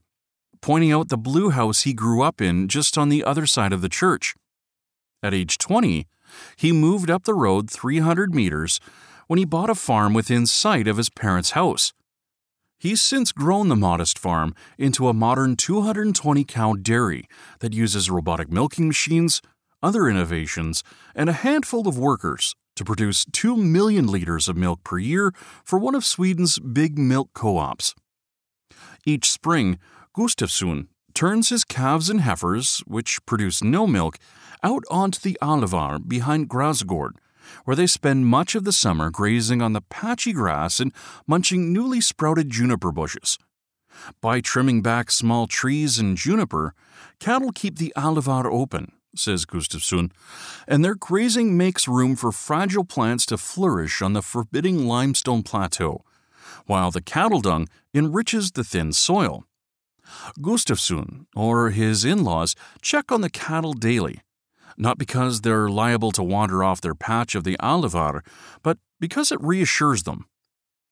pointing 0.65 0.91
out 0.91 1.11
the 1.11 1.19
blue 1.19 1.51
house 1.51 1.83
he 1.83 1.93
grew 1.93 2.23
up 2.23 2.41
in 2.41 2.69
just 2.69 2.97
on 2.97 3.11
the 3.11 3.23
other 3.23 3.47
side 3.47 3.71
of 3.71 3.83
the 3.83 3.89
church. 3.91 4.35
At 5.23 5.35
age 5.35 5.59
20, 5.59 6.07
he 6.57 6.73
moved 6.73 7.11
up 7.11 7.25
the 7.25 7.35
road 7.35 7.69
300 7.69 8.35
meters 8.35 8.81
when 9.27 9.39
he 9.39 9.45
bought 9.45 9.69
a 9.69 9.75
farm 9.75 10.15
within 10.15 10.47
sight 10.47 10.89
of 10.89 10.97
his 10.97 11.11
parents' 11.11 11.51
house. 11.51 11.93
He's 12.79 13.03
since 13.03 13.31
grown 13.31 13.69
the 13.69 13.77
modest 13.77 14.19
farm 14.19 14.55
into 14.79 15.07
a 15.07 15.13
modern 15.13 15.55
220 15.55 16.45
cow 16.45 16.73
dairy 16.73 17.29
that 17.61 17.75
uses 17.75 18.09
robotic 18.09 18.51
milking 18.51 18.87
machines, 18.87 19.43
other 19.83 20.09
innovations, 20.09 20.83
and 21.15 21.29
a 21.29 21.35
handful 21.45 21.87
of 21.87 21.99
workers 21.99 22.57
to 22.77 22.87
produce 22.87 23.27
2 23.33 23.55
million 23.55 24.07
liters 24.07 24.49
of 24.49 24.57
milk 24.57 24.83
per 24.83 24.97
year 24.97 25.31
for 25.63 25.79
one 25.79 25.95
of 25.95 26.07
Sweden's 26.07 26.59
big 26.59 26.97
milk 26.97 27.29
co 27.35 27.59
ops. 27.59 27.95
Each 29.05 29.31
spring, 29.31 29.79
Gustafsson 30.17 30.87
turns 31.13 31.49
his 31.49 31.65
calves 31.65 32.09
and 32.09 32.21
heifers, 32.21 32.85
which 32.87 33.25
produce 33.27 33.65
no 33.65 33.87
milk, 33.87 34.17
out 34.63 34.85
onto 34.89 35.19
the 35.19 35.37
Alvar 35.43 35.99
behind 35.99 36.49
Gräsgård, 36.49 37.13
where 37.65 37.75
they 37.75 37.89
spend 37.89 38.27
much 38.27 38.55
of 38.55 38.63
the 38.63 38.73
summer 38.73 39.11
grazing 39.11 39.61
on 39.61 39.73
the 39.73 39.81
patchy 39.81 40.33
grass 40.33 40.79
and 40.79 40.93
munching 41.27 41.73
newly 41.73 42.01
sprouted 42.01 42.49
juniper 42.49 42.93
bushes. 42.93 43.39
By 44.21 44.41
trimming 44.41 44.83
back 44.83 45.11
small 45.11 45.49
trees 45.49 45.99
and 45.99 46.17
juniper, 46.17 46.75
cattle 47.19 47.51
keep 47.53 47.79
the 47.79 47.93
Alvar 47.97 48.49
open, 48.49 48.93
says 49.17 49.45
Gustafsson, 49.45 50.13
and 50.69 50.85
their 50.85 50.95
grazing 50.95 51.57
makes 51.57 51.89
room 51.89 52.15
for 52.15 52.31
fragile 52.31 52.85
plants 52.85 53.27
to 53.27 53.37
flourish 53.37 54.01
on 54.01 54.13
the 54.13 54.23
forbidding 54.23 54.87
limestone 54.87 55.43
plateau, 55.43 56.05
while 56.67 56.93
the 56.93 57.03
cattle 57.03 57.41
dung 57.41 57.69
enriches 57.93 58.53
the 58.53 58.65
thin 58.65 58.93
soil. 58.93 59.45
Gustafsson, 60.39 61.27
or 61.35 61.71
his 61.71 62.05
in 62.05 62.25
laws, 62.25 62.55
check 62.83 63.11
on 63.11 63.21
the 63.21 63.31
cattle 63.31 63.73
daily, 63.73 64.21
not 64.77 64.99
because 64.99 65.41
they're 65.41 65.69
liable 65.69 66.13
to 66.13 66.23
wander 66.23 66.63
off 66.63 66.81
their 66.81 66.95
patch 66.95 67.35
of 67.35 67.45
the 67.45 67.57
Alvar, 67.61 68.23
but 68.63 68.79
because 69.01 69.33
it 69.33 69.41
reassures 69.41 70.03
them. 70.05 70.27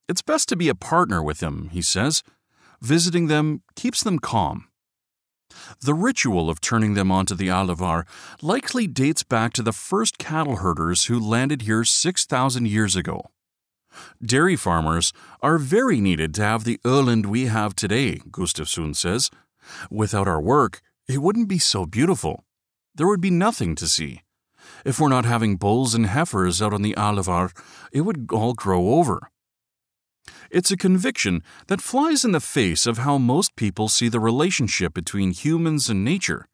It's 0.08 0.22
best 0.22 0.48
to 0.48 0.56
be 0.56 0.68
a 0.68 0.74
partner 0.74 1.22
with 1.22 1.38
them, 1.38 1.70
he 1.72 1.82
says. 1.82 2.22
Visiting 2.80 3.28
them 3.28 3.62
keeps 3.76 4.02
them 4.02 4.18
calm. 4.18 4.68
The 5.80 5.94
ritual 5.94 6.50
of 6.50 6.60
turning 6.60 6.94
them 6.94 7.10
onto 7.10 7.34
the 7.34 7.50
Alvar 7.50 8.06
likely 8.40 8.86
dates 8.86 9.22
back 9.22 9.52
to 9.54 9.62
the 9.62 9.72
first 9.72 10.18
cattle 10.18 10.56
herders 10.56 11.04
who 11.04 11.20
landed 11.20 11.62
here 11.62 11.84
6,000 11.84 12.66
years 12.66 12.96
ago. 12.96 13.30
Dairy 14.24 14.56
farmers 14.56 15.12
are 15.40 15.58
very 15.58 16.00
needed 16.00 16.34
to 16.34 16.42
have 16.42 16.64
the 16.64 16.78
Öland 16.84 17.26
we 17.26 17.46
have 17.46 17.74
today, 17.74 18.16
Gustafsson 18.30 18.94
says. 18.94 19.30
Without 19.90 20.28
our 20.28 20.40
work, 20.40 20.80
it 21.08 21.18
wouldn't 21.18 21.48
be 21.48 21.58
so 21.58 21.86
beautiful. 21.86 22.44
There 22.94 23.06
would 23.06 23.20
be 23.20 23.30
nothing 23.30 23.74
to 23.76 23.88
see. 23.88 24.22
If 24.84 25.00
we're 25.00 25.08
not 25.08 25.24
having 25.24 25.56
bulls 25.56 25.94
and 25.94 26.06
heifers 26.06 26.60
out 26.60 26.72
on 26.72 26.82
the 26.82 26.96
Alvar, 26.96 27.50
it 27.92 28.02
would 28.02 28.28
all 28.32 28.54
grow 28.54 28.94
over. 28.94 29.30
It's 30.50 30.70
a 30.70 30.76
conviction 30.76 31.42
that 31.68 31.80
flies 31.80 32.24
in 32.24 32.32
the 32.32 32.40
face 32.40 32.86
of 32.86 32.98
how 32.98 33.18
most 33.18 33.56
people 33.56 33.88
see 33.88 34.08
the 34.08 34.20
relationship 34.20 34.92
between 34.92 35.32
humans 35.32 35.88
and 35.88 36.04
nature. 36.04 36.46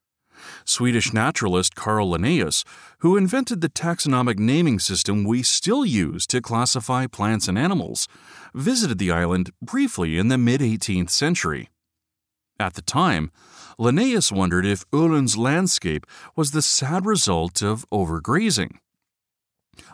Swedish 0.64 1.12
naturalist 1.12 1.74
Carl 1.74 2.10
Linnaeus, 2.10 2.64
who 2.98 3.16
invented 3.16 3.60
the 3.60 3.68
taxonomic 3.68 4.38
naming 4.38 4.78
system 4.78 5.24
we 5.24 5.42
still 5.42 5.84
use 5.84 6.26
to 6.26 6.40
classify 6.40 7.06
plants 7.06 7.48
and 7.48 7.58
animals, 7.58 8.08
visited 8.54 8.98
the 8.98 9.10
island 9.10 9.50
briefly 9.62 10.18
in 10.18 10.28
the 10.28 10.38
mid 10.38 10.60
18th 10.60 11.10
century. 11.10 11.68
At 12.60 12.74
the 12.74 12.82
time, 12.82 13.30
Linnaeus 13.78 14.32
wondered 14.32 14.66
if 14.66 14.88
Öland's 14.90 15.36
landscape 15.36 16.04
was 16.34 16.50
the 16.50 16.62
sad 16.62 17.06
result 17.06 17.62
of 17.62 17.88
overgrazing. 17.90 18.78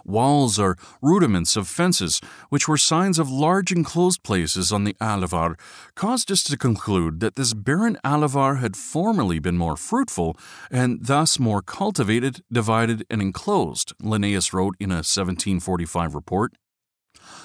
Walls 0.05 0.59
are 0.59 0.76
rudiments 1.00 1.57
of 1.57 1.69
fences, 1.69 2.21
which 2.49 2.69
were 2.69 2.76
signs 2.76 3.19
of 3.19 3.31
large 3.31 3.73
enclosed 3.73 4.23
places 4.23 4.73
on 4.73 4.85
the 4.85 4.97
Alvar, 5.00 5.57
caused 5.95 6.31
us 6.31 6.43
to 6.45 6.57
conclude 6.57 7.21
that 7.21 7.37
this 7.37 7.55
barren 7.55 7.99
Alvar 8.05 8.57
had 8.57 8.76
formerly 8.76 9.38
been 9.38 9.57
more 9.57 9.76
fruitful 9.76 10.37
and 10.71 11.05
thus 11.05 11.38
more 11.38 11.62
cultivated, 11.62 12.43
divided, 12.53 13.05
and 13.11 13.23
enclosed, 13.23 13.93
Linnaeus 14.00 14.53
wrote 14.53 14.76
in 14.79 14.91
a 14.91 15.05
1745 15.05 16.14
report. 16.14 16.53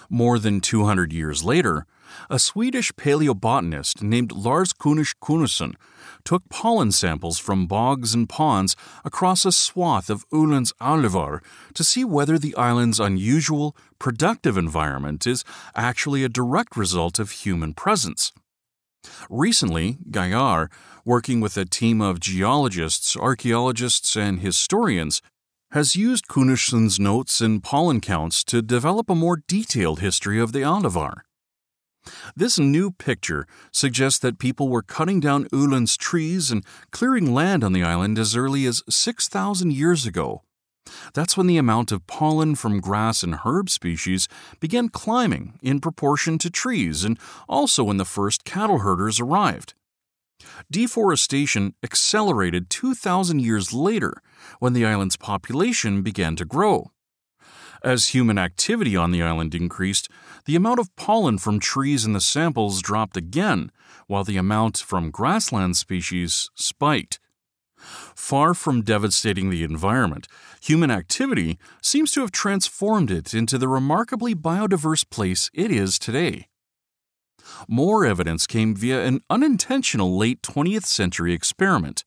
More 0.09 0.39
than 0.39 0.61
200 0.61 1.13
years 1.13 1.43
later, 1.43 1.85
a 2.29 2.39
Swedish 2.39 2.91
paleobotanist 2.93 4.01
named 4.01 4.31
Lars 4.31 4.73
König 4.73 5.15
Königsson 5.21 5.75
took 6.23 6.47
pollen 6.49 6.91
samples 6.91 7.39
from 7.39 7.67
bogs 7.67 8.13
and 8.13 8.27
ponds 8.27 8.75
across 9.05 9.45
a 9.45 9.51
swath 9.51 10.09
of 10.09 10.27
Öland's 10.29 10.73
Alvar 10.79 11.41
to 11.73 11.83
see 11.83 12.03
whether 12.03 12.37
the 12.37 12.55
island's 12.55 12.99
unusual, 12.99 13.75
productive 13.99 14.57
environment 14.57 15.25
is 15.25 15.43
actually 15.75 16.23
a 16.23 16.29
direct 16.29 16.75
result 16.75 17.19
of 17.19 17.31
human 17.31 17.73
presence. 17.73 18.31
Recently, 19.29 19.97
Gaillard, 20.11 20.69
working 21.05 21.39
with 21.39 21.57
a 21.57 21.65
team 21.65 22.01
of 22.01 22.19
geologists, 22.19 23.15
archaeologists, 23.15 24.15
and 24.15 24.41
historians, 24.41 25.21
has 25.71 25.95
used 25.95 26.27
Königsson's 26.27 26.99
notes 26.99 27.41
and 27.41 27.63
pollen 27.63 28.01
counts 28.01 28.43
to 28.45 28.61
develop 28.61 29.09
a 29.09 29.15
more 29.15 29.41
detailed 29.47 29.99
history 29.99 30.39
of 30.39 30.51
the 30.51 30.63
Alvar. 30.63 31.23
This 32.35 32.57
new 32.57 32.91
picture 32.91 33.45
suggests 33.71 34.19
that 34.19 34.39
people 34.39 34.69
were 34.69 34.81
cutting 34.81 35.19
down 35.19 35.45
Öland's 35.49 35.97
trees 35.97 36.51
and 36.51 36.65
clearing 36.91 37.33
land 37.33 37.63
on 37.63 37.73
the 37.73 37.83
island 37.83 38.17
as 38.17 38.35
early 38.35 38.65
as 38.65 38.83
6,000 38.89 39.71
years 39.71 40.05
ago. 40.05 40.43
That's 41.13 41.37
when 41.37 41.47
the 41.47 41.57
amount 41.57 41.91
of 41.91 42.07
pollen 42.07 42.55
from 42.55 42.79
grass 42.79 43.23
and 43.23 43.35
herb 43.43 43.69
species 43.69 44.27
began 44.59 44.89
climbing 44.89 45.59
in 45.61 45.79
proportion 45.79 46.37
to 46.39 46.49
trees, 46.49 47.03
and 47.03 47.19
also 47.47 47.83
when 47.83 47.97
the 47.97 48.05
first 48.05 48.43
cattle 48.43 48.79
herders 48.79 49.19
arrived. 49.19 49.73
Deforestation 50.71 51.75
accelerated 51.83 52.69
2,000 52.69 53.39
years 53.39 53.73
later 53.73 54.21
when 54.59 54.73
the 54.73 54.85
island's 54.85 55.17
population 55.17 56.01
began 56.01 56.35
to 56.37 56.45
grow. 56.45 56.91
As 57.83 58.07
human 58.07 58.37
activity 58.37 58.95
on 58.95 59.11
the 59.11 59.23
island 59.23 59.55
increased, 59.55 60.09
the 60.45 60.55
amount 60.55 60.79
of 60.79 60.93
pollen 60.95 61.37
from 61.37 61.59
trees 61.59 62.05
in 62.05 62.13
the 62.13 62.21
samples 62.21 62.81
dropped 62.81 63.15
again, 63.15 63.71
while 64.07 64.23
the 64.23 64.37
amount 64.37 64.77
from 64.77 65.11
grassland 65.11 65.77
species 65.77 66.49
spiked. 66.55 67.19
Far 67.77 68.53
from 68.53 68.81
devastating 68.81 69.49
the 69.49 69.63
environment, 69.63 70.27
human 70.61 70.91
activity 70.91 71.57
seems 71.81 72.11
to 72.11 72.21
have 72.21 72.31
transformed 72.31 73.09
it 73.09 73.33
into 73.33 73.57
the 73.57 73.69
remarkably 73.69 74.35
biodiverse 74.35 75.09
place 75.09 75.49
it 75.53 75.71
is 75.71 75.97
today. 75.97 76.47
More 77.67 78.05
evidence 78.05 78.45
came 78.45 78.75
via 78.75 79.05
an 79.05 79.21
unintentional 79.29 80.17
late 80.17 80.41
20th 80.41 80.85
century 80.85 81.33
experiment. 81.33 82.03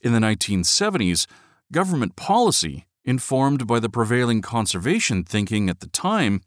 In 0.00 0.12
the 0.12 0.18
1970s, 0.20 1.26
government 1.70 2.16
policy 2.16 2.86
informed 3.04 3.66
by 3.66 3.78
the 3.78 3.88
prevailing 3.88 4.42
conservation 4.42 5.24
thinking 5.24 5.68
at 5.68 5.80
the 5.80 5.88
time, 5.88 6.40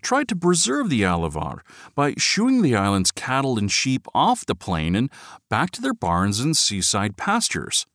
tried 0.00 0.28
to 0.28 0.36
preserve 0.36 0.88
the 0.88 1.04
Alvar 1.04 1.62
by 1.94 2.14
shooing 2.16 2.62
the 2.62 2.76
island's 2.76 3.10
cattle 3.10 3.58
and 3.58 3.70
sheep 3.70 4.06
off 4.14 4.46
the 4.46 4.54
plain 4.54 4.94
and 4.94 5.10
back 5.50 5.70
to 5.72 5.82
their 5.82 5.94
barns 5.94 6.40
and 6.40 6.56
seaside 6.56 7.16
pastures. 7.16 7.86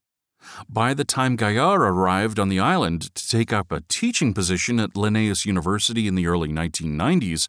By 0.70 0.94
the 0.94 1.04
time 1.04 1.36
Gaillard 1.36 1.82
arrived 1.82 2.40
on 2.40 2.50
the 2.50 2.60
island 2.60 3.14
to 3.14 3.28
take 3.28 3.52
up 3.52 3.72
a 3.72 3.82
teaching 3.82 4.34
position 4.34 4.80
at 4.80 4.96
Linnaeus 4.96 5.46
University 5.46 6.08
in 6.08 6.16
the 6.16 6.28
early 6.28 6.50
1990s, 6.50 7.48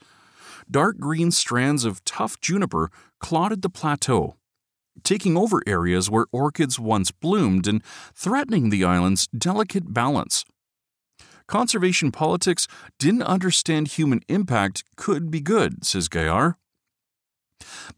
dark 0.71 0.99
green 0.99 1.31
strands 1.31 1.85
of 1.85 2.05
tough 2.05 2.41
juniper 2.41 2.91
clotted 3.21 3.63
the 3.63 3.71
plateau, 3.71 4.37
taking 5.05 5.37
over 5.37 5.63
areas 5.67 6.11
where 6.11 6.27
orchids 6.33 6.79
once 6.79 7.11
bloomed 7.11 7.67
and 7.67 7.83
threatening 8.15 8.71
the 8.71 8.85
island's 8.85 9.27
delicate 9.29 9.93
balance. 9.93 10.45
Conservation 11.47 12.13
politics 12.13 12.69
didn't 12.99 13.23
understand 13.23 13.89
human 13.89 14.21
impact 14.29 14.85
could 14.97 15.31
be 15.31 15.41
good, 15.41 15.85
says 15.85 16.09
Gaillard. 16.09 16.55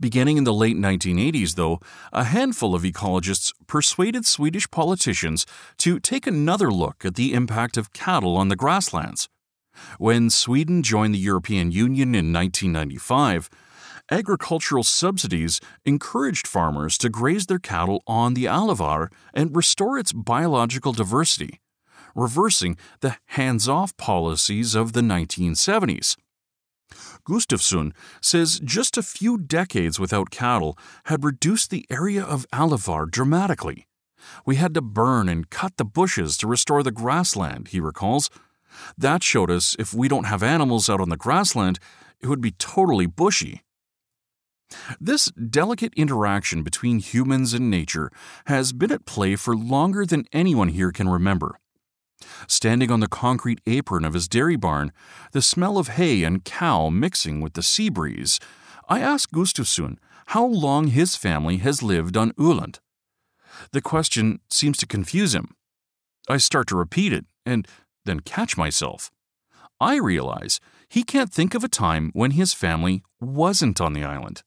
Beginning 0.01 0.39
in 0.39 0.45
the 0.45 0.55
late 0.55 0.77
1980s, 0.77 1.55
though, 1.55 1.79
a 2.13 2.25
handful 2.25 2.75
of 2.75 2.83
ecologists 2.83 3.53
persuaded 3.67 4.27
Swedish 4.27 4.71
politicians 4.71 5.47
to 5.79 6.01
take 6.01 6.27
another 6.27 6.71
look 6.71 7.05
at 7.05 7.15
the 7.15 7.35
impact 7.35 7.77
of 7.77 7.93
cattle 7.93 8.37
on 8.37 8.49
the 8.49 8.57
grasslands. 8.57 9.29
When 9.99 10.31
Sweden 10.31 10.83
joined 10.83 11.15
the 11.15 11.19
European 11.19 11.71
Union 11.71 12.15
in 12.15 12.33
1995, 12.33 13.49
agricultural 14.13 14.83
subsidies 14.83 15.59
encouraged 15.87 16.47
farmers 16.47 16.99
to 16.99 17.09
graze 17.09 17.47
their 17.47 17.59
cattle 17.59 18.03
on 18.07 18.35
the 18.35 18.47
Alvar 18.47 19.11
and 19.33 19.57
restore 19.57 19.99
its 19.99 20.13
biological 20.13 20.93
diversity, 20.93 21.61
reversing 22.15 22.77
the 23.01 23.17
hands 23.29 23.69
off 23.69 23.97
policies 23.97 24.75
of 24.75 24.93
the 24.93 25.01
1970s. 25.01 26.17
Gustafsson 27.27 27.93
says 28.21 28.61
just 28.63 28.99
a 28.99 29.03
few 29.03 29.39
decades 29.39 29.99
without 29.99 30.31
cattle 30.31 30.77
had 31.05 31.25
reduced 31.25 31.71
the 31.71 31.87
area 31.89 32.23
of 32.23 32.47
Alvar 32.53 33.07
dramatically. 33.07 33.87
We 34.45 34.57
had 34.57 34.75
to 34.75 34.83
burn 34.83 35.27
and 35.29 35.49
cut 35.49 35.79
the 35.79 35.87
bushes 35.87 36.37
to 36.39 36.47
restore 36.47 36.83
the 36.83 36.93
grassland, 36.93 37.69
he 37.69 37.81
recalls. 37.81 38.29
That 38.99 39.23
showed 39.23 39.51
us 39.51 39.75
if 39.79 39.95
we 39.95 40.07
don't 40.07 40.25
have 40.25 40.43
animals 40.43 40.91
out 40.91 41.01
on 41.01 41.09
the 41.09 41.17
grassland, 41.17 41.79
it 42.21 42.27
would 42.27 42.43
be 42.43 42.53
totally 42.53 43.07
bushy. 43.07 43.63
This 45.01 45.27
delicate 45.33 45.93
interaction 45.95 46.63
between 46.63 46.99
humans 46.99 47.53
and 47.55 47.71
nature 47.71 48.11
has 48.47 48.73
been 48.73 48.93
at 48.93 49.07
play 49.07 49.37
for 49.37 49.57
longer 49.57 50.05
than 50.07 50.27
anyone 50.33 50.69
here 50.69 50.93
can 50.93 51.09
remember. 51.09 51.59
Standing 52.47 52.91
on 52.91 53.01
the 53.01 53.09
concrete 53.09 53.61
apron 53.67 54.05
of 54.05 54.15
his 54.15 54.29
dairy 54.29 54.57
barn, 54.57 54.93
the 55.33 55.43
smell 55.43 55.79
of 55.79 55.89
hay 55.89 56.23
and 56.23 56.45
cow 56.45 56.89
mixing 56.89 57.41
with 57.41 57.55
the 57.55 57.63
sea 57.63 57.89
breeze, 57.89 58.39
I 58.89 59.01
ask 59.01 59.31
Gustafsson 59.31 59.99
how 60.27 60.45
long 60.45 60.89
his 60.89 61.17
family 61.17 61.59
has 61.59 61.83
lived 61.83 62.17
on 62.17 62.33
Öland. 62.33 62.79
The 63.73 63.81
question 63.81 64.41
seems 64.51 64.79
to 64.79 64.87
confuse 64.87 65.35
him. 65.35 65.55
I 66.29 66.37
start 66.37 66.69
to 66.69 66.77
repeat 66.77 67.13
it 67.13 67.27
and 67.45 67.67
then 68.05 68.21
catch 68.21 68.57
myself. 68.57 69.11
I 69.81 69.97
realize 69.97 70.61
he 70.89 71.03
can't 71.03 71.33
think 71.33 71.55
of 71.55 71.65
a 71.65 71.69
time 71.69 72.11
when 72.13 72.33
his 72.33 72.53
family 72.53 73.03
wasn't 73.21 73.81
on 73.81 73.93
the 73.93 74.05
island. 74.05 74.43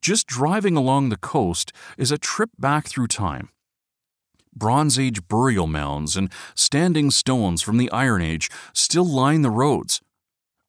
Just 0.00 0.26
driving 0.26 0.76
along 0.76 1.08
the 1.08 1.16
coast 1.16 1.72
is 1.96 2.12
a 2.12 2.18
trip 2.18 2.50
back 2.58 2.86
through 2.88 3.08
time. 3.08 3.48
Bronze 4.54 4.98
Age 4.98 5.26
burial 5.28 5.66
mounds 5.66 6.16
and 6.16 6.30
standing 6.54 7.10
stones 7.10 7.62
from 7.62 7.78
the 7.78 7.90
Iron 7.90 8.20
Age 8.22 8.50
still 8.74 9.06
line 9.06 9.42
the 9.42 9.50
roads. 9.50 10.00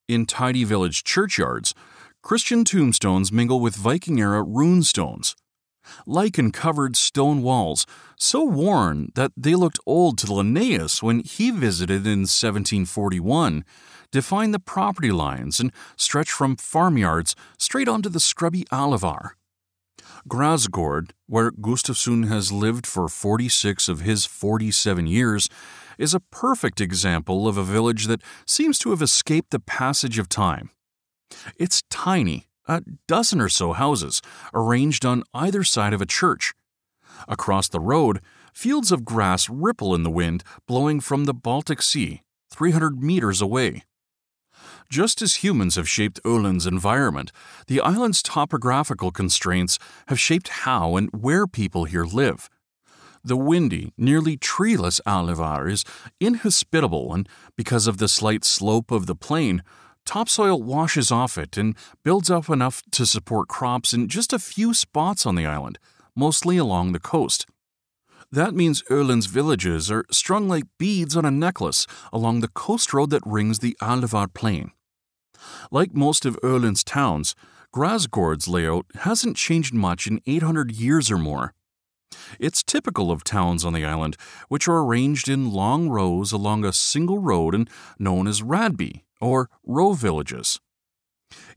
In 0.07 0.25
tidy 0.25 0.63
village 0.63 1.03
churchyards, 1.03 1.74
Christian 2.22 2.63
tombstones 2.63 3.31
mingle 3.31 3.60
with 3.60 3.75
Viking 3.75 4.19
era 4.19 4.41
rune 4.41 4.83
stones. 4.83 5.36
Lichen 6.05 6.51
covered 6.51 6.95
stone 6.95 7.41
walls, 7.41 7.85
so 8.17 8.43
worn 8.43 9.12
that 9.15 9.31
they 9.38 9.55
looked 9.55 9.79
old 9.85 10.17
to 10.19 10.33
Linnaeus 10.33 11.01
when 11.01 11.19
he 11.19 11.51
visited 11.51 12.05
in 12.05 12.21
1741, 12.21 13.65
define 14.12 14.51
the 14.51 14.59
property 14.59 15.12
lines 15.12 15.59
and 15.59 15.71
stretch 15.97 16.31
from 16.31 16.55
farmyards 16.55 17.35
straight 17.57 17.88
onto 17.88 18.09
the 18.09 18.19
scrubby 18.19 18.65
Alvar. 18.71 19.35
Gräsgård, 20.27 21.12
where 21.27 21.51
Gustafsson 21.51 22.27
has 22.27 22.51
lived 22.51 22.88
for 22.88 23.09
46 23.09 23.89
of 23.89 24.01
his 24.01 24.25
47 24.25 25.07
years, 25.07 25.50
is 25.97 26.13
a 26.13 26.19
perfect 26.19 26.79
example 26.79 27.47
of 27.47 27.57
a 27.57 27.63
village 27.63 28.05
that 28.07 28.21
seems 28.45 28.79
to 28.79 28.91
have 28.91 29.01
escaped 29.01 29.51
the 29.51 29.60
passage 29.60 30.17
of 30.17 30.29
time. 30.29 30.69
It's 31.58 31.84
tiny, 31.89 32.47
a 32.67 32.82
dozen 33.08 33.41
or 33.41 33.49
so 33.49 33.73
houses, 33.73 34.21
arranged 34.54 35.06
on 35.06 35.23
either 35.34 35.63
side 35.63 35.93
of 35.93 36.02
a 36.02 36.06
church. 36.06 36.54
Across 37.28 37.69
the 37.69 37.80
road, 37.80 38.19
fields 38.54 38.91
of 38.91 39.06
grass 39.06 39.49
ripple 39.49 39.95
in 39.95 40.04
the 40.04 40.12
wind 40.12 40.43
blowing 40.67 40.99
from 40.99 41.26
the 41.26 41.34
Baltic 41.34 41.82
Sea, 41.82 42.21
300 42.52 43.02
meters 43.02 43.41
away. 43.41 43.84
Just 44.89 45.21
as 45.21 45.36
humans 45.36 45.76
have 45.76 45.89
shaped 45.89 46.21
Öland's 46.23 46.67
environment, 46.67 47.32
the 47.67 47.82
island's 47.82 48.21
topographical 48.21 49.12
constraints 49.12 49.80
have 50.08 50.19
shaped 50.19 50.49
how 50.49 50.95
and 50.95 51.10
where 51.12 51.47
people 51.47 51.86
here 51.86 52.06
live. 52.06 52.49
The 53.23 53.38
windy, 53.38 53.93
nearly 53.97 54.36
treeless 54.36 54.99
Alvar 55.06 55.67
is 55.67 55.86
inhospitable, 56.19 57.13
and 57.13 57.28
because 57.56 57.88
of 57.88 57.97
the 57.97 58.10
slight 58.10 58.43
slope 58.43 58.91
of 58.91 59.06
the 59.06 59.15
plain, 59.15 59.63
topsoil 60.05 60.61
washes 60.61 61.11
off 61.11 61.37
it 61.37 61.57
and 61.57 61.75
builds 62.03 62.29
up 62.29 62.49
enough 62.49 62.81
to 62.91 63.05
support 63.05 63.47
crops 63.47 63.93
in 63.93 64.07
just 64.07 64.33
a 64.33 64.39
few 64.39 64.73
spots 64.73 65.25
on 65.25 65.35
the 65.35 65.45
island, 65.45 65.79
mostly 66.15 66.57
along 66.57 66.91
the 66.91 66.99
coast. 66.99 67.45
That 68.31 68.55
means 68.55 68.81
Öland's 68.89 69.27
villages 69.27 69.91
are 69.91 70.05
strung 70.11 70.47
like 70.47 70.63
beads 70.79 71.15
on 71.15 71.23
a 71.23 71.29
necklace 71.29 71.85
along 72.11 72.39
the 72.39 72.47
coast 72.47 72.91
road 72.91 73.11
that 73.11 73.21
rings 73.25 73.59
the 73.59 73.77
Alvar 73.79 74.27
Plain. 74.27 74.71
Like 75.69 75.93
most 75.93 76.25
of 76.25 76.39
Öland's 76.41 76.83
towns, 76.83 77.35
Gräsgård's 77.75 78.47
layout 78.47 78.87
hasn't 79.01 79.37
changed 79.37 79.73
much 79.73 80.07
in 80.07 80.19
800 80.25 80.71
years 80.71 81.11
or 81.11 81.17
more. 81.17 81.53
It's 82.39 82.63
typical 82.63 83.11
of 83.11 83.23
towns 83.23 83.63
on 83.63 83.73
the 83.73 83.85
island, 83.85 84.17
which 84.47 84.67
are 84.67 84.79
arranged 84.79 85.29
in 85.29 85.51
long 85.51 85.89
rows 85.89 86.31
along 86.31 86.65
a 86.65 86.73
single 86.73 87.19
road 87.19 87.53
and 87.53 87.69
known 87.99 88.27
as 88.27 88.41
radby, 88.41 89.02
or 89.23 89.49
row 89.65 89.93
villages. 89.93 90.59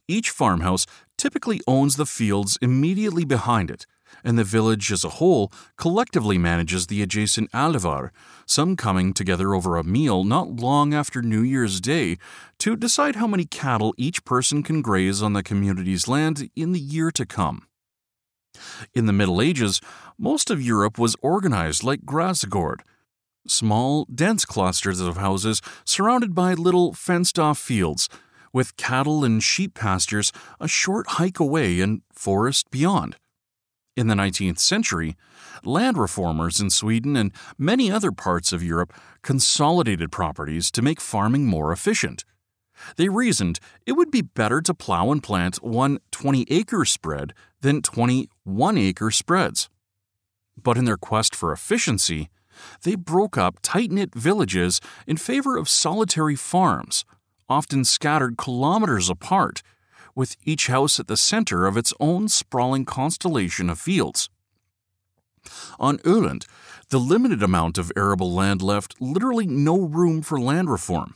Each 0.09 0.31
farmhouse 0.31 0.87
typically 1.19 1.61
owns 1.67 1.97
the 1.97 2.07
fields 2.07 2.59
immediately 2.63 3.25
behind 3.25 3.71
it, 3.71 3.87
and 4.23 4.39
the 4.39 4.45
village 4.45 4.93
as 4.93 5.05
a 5.05 5.19
whole 5.19 5.53
collectively 5.77 6.39
manages 6.39 6.87
the 6.87 7.03
adjacent 7.03 7.51
Alvar, 7.53 8.13
some 8.47 8.77
coming 8.77 9.13
together 9.13 9.55
over 9.55 9.77
a 9.77 9.85
meal 9.85 10.23
not 10.25 10.49
long 10.49 10.95
after 10.95 11.23
New 11.23 11.43
Year's 11.43 11.81
Day 11.81 12.19
to 12.59 12.77
decide 12.77 13.17
how 13.17 13.27
many 13.27 13.45
cattle 13.45 13.95
each 13.97 14.25
person 14.25 14.63
can 14.63 14.81
graze 14.81 15.23
on 15.23 15.33
the 15.33 15.43
community's 15.43 16.07
land 16.07 16.49
in 16.55 16.73
the 16.73 16.81
year 16.81 17.11
to 17.11 17.27
come. 17.27 17.67
In 18.95 19.07
the 19.07 19.13
Middle 19.13 19.43
Ages, 19.43 19.81
most 20.19 20.51
of 20.51 20.63
Europe 20.63 20.99
was 20.99 21.17
organized 21.21 21.85
like 21.85 22.03
Gräsgård 22.03 22.81
small, 23.51 24.07
dense 24.15 24.45
clusters 24.45 25.01
of 25.01 25.17
houses 25.17 25.61
surrounded 25.85 26.35
by 26.35 26.55
little 26.55 26.93
fenced 26.93 27.39
off 27.39 27.59
fields, 27.59 28.09
with 28.53 28.77
cattle 28.77 29.25
and 29.25 29.43
sheep 29.43 29.75
pastures 29.75 30.33
a 30.61 30.69
short 30.69 31.07
hike 31.11 31.39
away 31.39 31.81
and 31.81 32.03
forest 32.13 32.71
beyond. 32.71 33.17
In 33.97 34.09
the 34.09 34.15
19th 34.15 34.59
century, 34.59 35.17
land 35.65 35.97
reformers 35.97 36.61
in 36.61 36.69
Sweden 36.69 37.17
and 37.17 37.33
many 37.57 37.91
other 37.91 38.13
parts 38.13 38.53
of 38.53 38.63
Europe 38.63 38.93
consolidated 39.23 40.13
properties 40.13 40.71
to 40.73 40.83
make 40.83 41.01
farming 41.01 41.47
more 41.47 41.73
efficient. 41.73 42.25
They 42.97 43.09
reasoned 43.09 43.59
it 43.87 43.93
would 43.93 44.11
be 44.11 44.21
better 44.23 44.61
to 44.61 44.75
plow 44.75 45.11
and 45.11 45.23
plant 45.23 45.63
one 45.63 45.99
20 46.11 46.47
acre 46.51 46.85
spread 46.85 47.33
than 47.63 47.81
21 47.81 48.79
acre 48.79 49.11
spreads. 49.11 49.69
But 50.63 50.77
in 50.77 50.85
their 50.85 50.97
quest 50.97 51.35
for 51.35 51.53
efficiency, 51.53 52.29
they 52.83 52.95
broke 52.95 53.37
up 53.37 53.59
tight 53.63 53.91
knit 53.91 54.15
villages 54.15 54.81
in 55.07 55.17
favor 55.17 55.57
of 55.57 55.69
solitary 55.69 56.37
farms, 56.37 57.05
often 57.49 57.85
scattered 57.85 58.37
kilometers 58.37 59.09
apart 59.09 59.63
with 60.15 60.37
each 60.45 60.67
house 60.69 60.99
at 60.99 61.09
the 61.09 61.17
center 61.17 61.67
of 61.67 61.77
its 61.77 61.93
own 62.01 62.29
sprawling 62.29 62.85
constellation 62.85 63.69
of 63.69 63.79
fields. 63.79 64.29
On 65.79 65.99
Öland, 65.99 66.47
the 66.89 66.99
limited 66.99 67.43
amount 67.43 67.79
of 67.79 67.93
arable 67.97 68.33
land 68.33 68.63
left 68.63 69.01
literally 69.01 69.47
no 69.47 69.79
room 69.79 70.23
for 70.23 70.41
land 70.41 70.71
reform. 70.71 71.15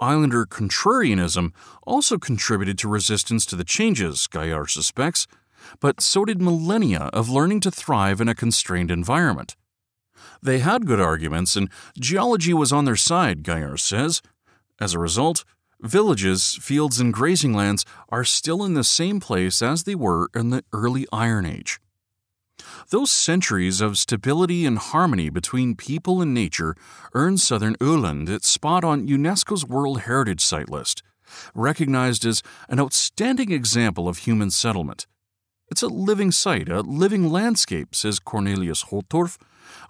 Islander 0.00 0.46
contrarianism 0.46 1.52
also 1.86 2.18
contributed 2.18 2.78
to 2.78 2.88
resistance 2.88 3.44
to 3.46 3.56
the 3.56 3.64
changes, 3.64 4.26
Gaillard 4.26 4.70
suspects, 4.70 5.26
but 5.80 6.00
so 6.00 6.24
did 6.24 6.40
millennia 6.40 7.10
of 7.12 7.28
learning 7.28 7.60
to 7.60 7.70
thrive 7.70 8.20
in 8.20 8.28
a 8.28 8.34
constrained 8.34 8.90
environment. 8.90 9.56
They 10.42 10.60
had 10.60 10.86
good 10.86 11.00
arguments, 11.00 11.56
and 11.56 11.70
geology 11.98 12.54
was 12.54 12.72
on 12.72 12.84
their 12.84 12.96
side, 12.96 13.42
Gaillard 13.42 13.80
says. 13.80 14.22
As 14.80 14.94
a 14.94 14.98
result, 14.98 15.44
Villages, 15.80 16.58
fields, 16.60 16.98
and 16.98 17.14
grazing 17.14 17.54
lands 17.54 17.84
are 18.08 18.24
still 18.24 18.64
in 18.64 18.74
the 18.74 18.82
same 18.82 19.20
place 19.20 19.62
as 19.62 19.84
they 19.84 19.94
were 19.94 20.28
in 20.34 20.50
the 20.50 20.64
early 20.72 21.06
Iron 21.12 21.46
Age. 21.46 21.78
Those 22.90 23.12
centuries 23.12 23.80
of 23.80 23.96
stability 23.96 24.66
and 24.66 24.76
harmony 24.76 25.30
between 25.30 25.76
people 25.76 26.20
and 26.20 26.34
nature 26.34 26.74
earned 27.14 27.38
southern 27.38 27.76
Öland 27.76 28.28
its 28.28 28.48
spot 28.48 28.82
on 28.82 29.06
UNESCO's 29.06 29.64
World 29.64 30.00
Heritage 30.00 30.40
Site 30.40 30.68
list, 30.68 31.04
recognized 31.54 32.26
as 32.26 32.42
an 32.68 32.80
outstanding 32.80 33.52
example 33.52 34.08
of 34.08 34.18
human 34.18 34.50
settlement. 34.50 35.06
It's 35.70 35.82
a 35.82 35.86
living 35.86 36.32
site, 36.32 36.68
a 36.68 36.80
living 36.80 37.30
landscape, 37.30 37.94
says 37.94 38.18
Cornelius 38.18 38.84
Holtorf, 38.84 39.38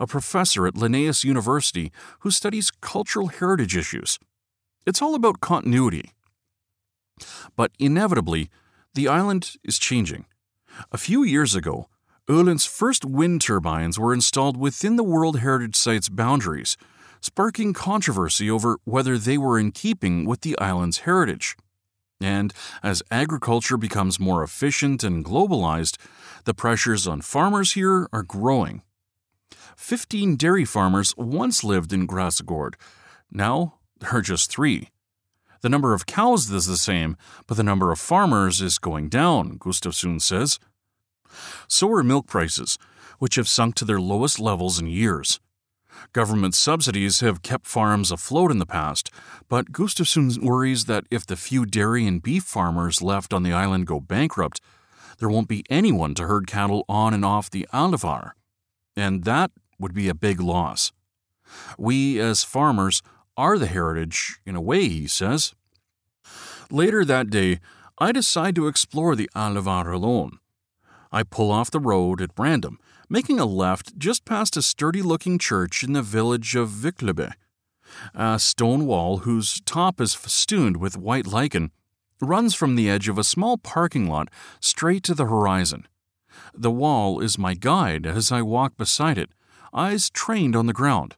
a 0.00 0.06
professor 0.06 0.66
at 0.66 0.76
Linnaeus 0.76 1.24
University 1.24 1.92
who 2.20 2.30
studies 2.30 2.70
cultural 2.70 3.28
heritage 3.28 3.76
issues. 3.76 4.18
It's 4.86 5.02
all 5.02 5.14
about 5.14 5.40
continuity. 5.40 6.12
But 7.56 7.72
inevitably, 7.78 8.50
the 8.94 9.08
island 9.08 9.56
is 9.64 9.78
changing. 9.78 10.26
A 10.92 10.98
few 10.98 11.22
years 11.22 11.54
ago, 11.54 11.88
Öland's 12.28 12.66
first 12.66 13.04
wind 13.04 13.40
turbines 13.40 13.98
were 13.98 14.12
installed 14.12 14.56
within 14.56 14.96
the 14.96 15.04
World 15.04 15.40
Heritage 15.40 15.76
Site's 15.76 16.08
boundaries, 16.08 16.76
sparking 17.20 17.72
controversy 17.72 18.50
over 18.50 18.78
whether 18.84 19.18
they 19.18 19.38
were 19.38 19.58
in 19.58 19.72
keeping 19.72 20.24
with 20.24 20.42
the 20.42 20.58
island's 20.58 20.98
heritage. 20.98 21.56
And 22.20 22.52
as 22.82 23.02
agriculture 23.10 23.76
becomes 23.76 24.20
more 24.20 24.42
efficient 24.42 25.04
and 25.04 25.24
globalized, 25.24 25.96
the 26.44 26.54
pressures 26.54 27.06
on 27.06 27.20
farmers 27.20 27.72
here 27.72 28.08
are 28.12 28.22
growing. 28.22 28.82
Fifteen 29.78 30.36
dairy 30.36 30.66
farmers 30.66 31.14
once 31.16 31.64
lived 31.64 31.94
in 31.94 32.06
Gräsgård. 32.06 32.74
Now 33.30 33.78
there 34.00 34.10
are 34.10 34.20
just 34.20 34.50
three. 34.50 34.88
The 35.62 35.70
number 35.70 35.94
of 35.94 36.04
cows 36.04 36.50
is 36.50 36.66
the 36.66 36.76
same, 36.76 37.16
but 37.46 37.56
the 37.56 37.62
number 37.62 37.90
of 37.90 37.98
farmers 37.98 38.60
is 38.60 38.78
going 38.78 39.08
down, 39.08 39.56
Gustafsson 39.56 40.20
says. 40.20 40.58
So 41.68 41.90
are 41.92 42.02
milk 42.02 42.26
prices, 42.26 42.76
which 43.18 43.36
have 43.36 43.48
sunk 43.48 43.76
to 43.76 43.86
their 43.86 44.00
lowest 44.00 44.38
levels 44.38 44.78
in 44.78 44.88
years. 44.88 45.40
Government 46.12 46.54
subsidies 46.54 47.20
have 47.20 47.42
kept 47.42 47.66
farms 47.66 48.10
afloat 48.10 48.50
in 48.50 48.58
the 48.58 48.66
past, 48.66 49.10
but 49.48 49.72
Gustafsson 49.72 50.42
worries 50.42 50.84
that 50.84 51.06
if 51.10 51.24
the 51.24 51.36
few 51.36 51.64
dairy 51.64 52.04
and 52.04 52.22
beef 52.22 52.42
farmers 52.42 53.00
left 53.00 53.32
on 53.32 53.42
the 53.42 53.54
island 53.54 53.86
go 53.86 54.00
bankrupt, 54.00 54.60
there 55.18 55.30
won't 55.30 55.48
be 55.48 55.64
anyone 55.70 56.14
to 56.14 56.26
herd 56.26 56.46
cattle 56.46 56.84
on 56.88 57.14
and 57.14 57.24
off 57.24 57.48
the 57.48 57.66
Alvar. 57.72 58.34
And 58.96 59.24
that 59.24 59.52
would 59.78 59.94
be 59.94 60.08
a 60.08 60.14
big 60.14 60.40
loss. 60.40 60.92
We, 61.78 62.20
as 62.20 62.44
farmers, 62.44 63.02
are 63.36 63.58
the 63.58 63.66
heritage, 63.66 64.40
in 64.44 64.56
a 64.56 64.60
way, 64.60 64.88
he 64.88 65.06
says. 65.06 65.54
Later 66.70 67.04
that 67.04 67.30
day, 67.30 67.60
I 67.98 68.12
decide 68.12 68.54
to 68.56 68.66
explore 68.66 69.16
the 69.16 69.30
Alvar 69.34 69.90
alone. 69.90 70.38
I 71.10 71.22
pull 71.22 71.50
off 71.50 71.70
the 71.70 71.80
road 71.80 72.20
at 72.20 72.30
random 72.36 72.78
making 73.08 73.40
a 73.40 73.46
left 73.46 73.98
just 73.98 74.24
past 74.24 74.56
a 74.56 74.62
sturdy 74.62 75.02
looking 75.02 75.38
church 75.38 75.82
in 75.82 75.92
the 75.92 76.02
village 76.02 76.54
of 76.54 76.68
Vickleby. 76.68 77.30
A 78.14 78.38
stone 78.38 78.86
wall 78.86 79.18
whose 79.18 79.60
top 79.62 80.00
is 80.00 80.14
festooned 80.14 80.76
with 80.76 80.98
white 80.98 81.26
lichen 81.26 81.70
runs 82.20 82.54
from 82.54 82.76
the 82.76 82.90
edge 82.90 83.08
of 83.08 83.16
a 83.16 83.24
small 83.24 83.56
parking 83.56 84.08
lot 84.08 84.28
straight 84.60 85.02
to 85.04 85.14
the 85.14 85.26
horizon. 85.26 85.86
The 86.52 86.70
wall 86.70 87.20
is 87.20 87.38
my 87.38 87.54
guide 87.54 88.04
as 88.04 88.30
I 88.30 88.42
walk 88.42 88.76
beside 88.76 89.16
it, 89.16 89.30
eyes 89.72 90.10
trained 90.10 90.56
on 90.56 90.66
the 90.66 90.72
ground. 90.72 91.16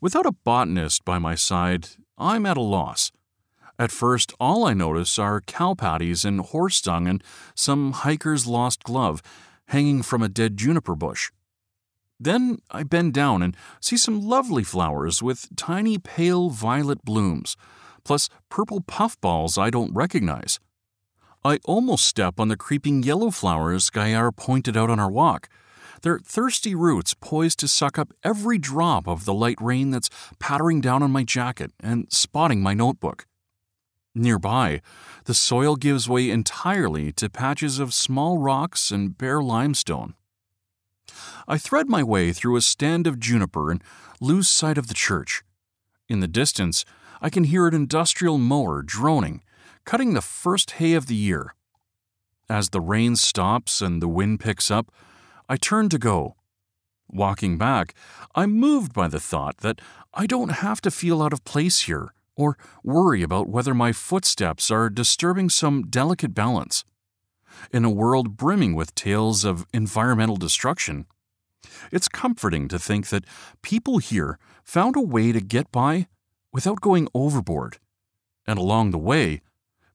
Without 0.00 0.26
a 0.26 0.32
botanist 0.32 1.04
by 1.04 1.18
my 1.18 1.34
side, 1.34 1.88
I'm 2.18 2.46
at 2.46 2.56
a 2.56 2.62
loss. 2.62 3.12
At 3.78 3.90
first, 3.90 4.34
all 4.38 4.66
I 4.66 4.74
notice 4.74 5.18
are 5.18 5.40
cow 5.40 5.74
patties 5.74 6.24
and 6.24 6.40
horse 6.40 6.80
dung 6.82 7.06
and 7.06 7.24
some 7.54 7.92
hiker's 7.92 8.46
lost 8.46 8.82
glove, 8.82 9.22
hanging 9.68 10.02
from 10.02 10.22
a 10.22 10.28
dead 10.28 10.56
juniper 10.56 10.94
bush. 10.94 11.30
Then 12.18 12.58
I 12.70 12.82
bend 12.82 13.14
down 13.14 13.42
and 13.42 13.56
see 13.80 13.96
some 13.96 14.20
lovely 14.20 14.62
flowers 14.62 15.22
with 15.22 15.56
tiny 15.56 15.96
pale 15.96 16.50
violet 16.50 17.02
blooms, 17.02 17.56
plus 18.04 18.28
purple 18.50 18.82
puffballs 18.82 19.56
I 19.56 19.70
don't 19.70 19.94
recognize. 19.94 20.60
I 21.42 21.58
almost 21.64 22.04
step 22.04 22.38
on 22.38 22.48
the 22.48 22.58
creeping 22.58 23.02
yellow 23.02 23.30
flowers 23.30 23.88
Gaillard 23.88 24.36
pointed 24.36 24.76
out 24.76 24.90
on 24.90 25.00
our 25.00 25.10
walk, 25.10 25.48
their 26.02 26.18
thirsty 26.18 26.74
roots 26.74 27.14
poised 27.14 27.58
to 27.60 27.68
suck 27.68 27.98
up 27.98 28.12
every 28.22 28.58
drop 28.58 29.06
of 29.06 29.24
the 29.24 29.34
light 29.34 29.60
rain 29.60 29.90
that's 29.90 30.10
pattering 30.38 30.80
down 30.80 31.02
on 31.02 31.10
my 31.10 31.24
jacket 31.24 31.72
and 31.80 32.10
spotting 32.10 32.62
my 32.62 32.74
notebook. 32.74 33.26
Nearby, 34.14 34.80
the 35.24 35.34
soil 35.34 35.76
gives 35.76 36.08
way 36.08 36.30
entirely 36.30 37.12
to 37.12 37.30
patches 37.30 37.78
of 37.78 37.94
small 37.94 38.38
rocks 38.38 38.90
and 38.90 39.16
bare 39.16 39.42
limestone. 39.42 40.14
I 41.46 41.58
thread 41.58 41.88
my 41.88 42.02
way 42.02 42.32
through 42.32 42.56
a 42.56 42.60
stand 42.60 43.06
of 43.06 43.20
juniper 43.20 43.70
and 43.70 43.82
lose 44.20 44.48
sight 44.48 44.78
of 44.78 44.88
the 44.88 44.94
church. 44.94 45.42
In 46.08 46.20
the 46.20 46.28
distance, 46.28 46.84
I 47.20 47.30
can 47.30 47.44
hear 47.44 47.68
an 47.68 47.74
industrial 47.74 48.38
mower 48.38 48.82
droning, 48.82 49.42
cutting 49.84 50.14
the 50.14 50.22
first 50.22 50.72
hay 50.72 50.94
of 50.94 51.06
the 51.06 51.14
year. 51.14 51.54
As 52.48 52.70
the 52.70 52.80
rain 52.80 53.14
stops 53.14 53.80
and 53.80 54.02
the 54.02 54.08
wind 54.08 54.40
picks 54.40 54.70
up, 54.70 54.90
I 55.50 55.56
turn 55.56 55.88
to 55.88 55.98
go. 55.98 56.36
Walking 57.08 57.58
back, 57.58 57.92
I'm 58.36 58.52
moved 58.52 58.92
by 58.92 59.08
the 59.08 59.18
thought 59.18 59.56
that 59.58 59.80
I 60.14 60.28
don't 60.28 60.62
have 60.62 60.80
to 60.82 60.92
feel 60.92 61.20
out 61.20 61.32
of 61.32 61.42
place 61.42 61.80
here 61.80 62.14
or 62.36 62.56
worry 62.84 63.24
about 63.24 63.48
whether 63.48 63.74
my 63.74 63.90
footsteps 63.90 64.70
are 64.70 64.88
disturbing 64.88 65.50
some 65.50 65.88
delicate 65.88 66.34
balance. 66.34 66.84
In 67.72 67.84
a 67.84 67.90
world 67.90 68.36
brimming 68.36 68.76
with 68.76 68.94
tales 68.94 69.44
of 69.44 69.66
environmental 69.74 70.36
destruction, 70.36 71.06
it's 71.90 72.06
comforting 72.06 72.68
to 72.68 72.78
think 72.78 73.08
that 73.08 73.24
people 73.60 73.98
here 73.98 74.38
found 74.62 74.94
a 74.94 75.00
way 75.00 75.32
to 75.32 75.40
get 75.40 75.72
by 75.72 76.06
without 76.52 76.80
going 76.80 77.08
overboard, 77.12 77.78
and 78.46 78.56
along 78.56 78.92
the 78.92 78.98
way, 78.98 79.40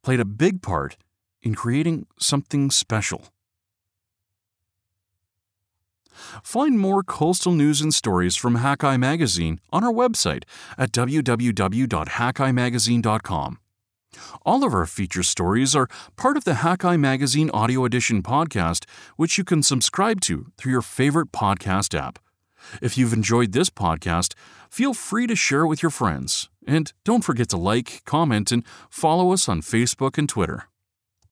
played 0.04 0.20
a 0.20 0.26
big 0.26 0.62
part 0.62 0.98
in 1.42 1.56
creating 1.56 2.08
something 2.20 2.70
special. 2.70 3.30
Find 6.44 6.80
more 6.80 7.04
coastal 7.04 7.54
news 7.54 7.82
and 7.82 7.94
stories 7.94 8.36
from 8.36 8.58
Hakai 8.58 9.00
Magazine 9.00 9.60
on 9.72 9.84
our 9.84 9.94
website 9.94 10.44
at 10.78 10.92
www.hakaimagazine.com. 10.92 13.60
All 14.46 14.64
of 14.64 14.74
our 14.74 14.86
feature 14.86 15.24
stories 15.24 15.76
are 15.76 15.90
part 16.16 16.38
of 16.38 16.46
the 16.46 16.54
Hakai 16.54 17.00
Magazine 17.00 17.50
Audio 17.54 17.86
Edition 17.86 18.24
podcast, 18.24 18.86
which 19.18 19.38
you 19.38 19.44
can 19.44 19.62
subscribe 19.62 20.22
to 20.22 20.52
through 20.58 20.72
your 20.72 20.82
favorite 20.82 21.32
podcast 21.32 21.98
app. 21.98 22.20
If 22.82 22.98
you've 22.98 23.14
enjoyed 23.14 23.52
this 23.52 23.70
podcast, 23.70 24.34
feel 24.70 24.94
free 24.94 25.28
to 25.28 25.36
share 25.36 25.62
it 25.62 25.68
with 25.68 25.84
your 25.84 25.92
friends. 25.92 26.50
And 26.68 26.92
don't 27.04 27.24
forget 27.24 27.50
to 27.50 27.58
like, 27.58 28.04
comment, 28.06 28.52
and 28.52 28.66
follow 28.90 29.32
us 29.32 29.48
on 29.48 29.62
Facebook 29.62 30.18
and 30.18 30.28
Twitter. 30.28 30.68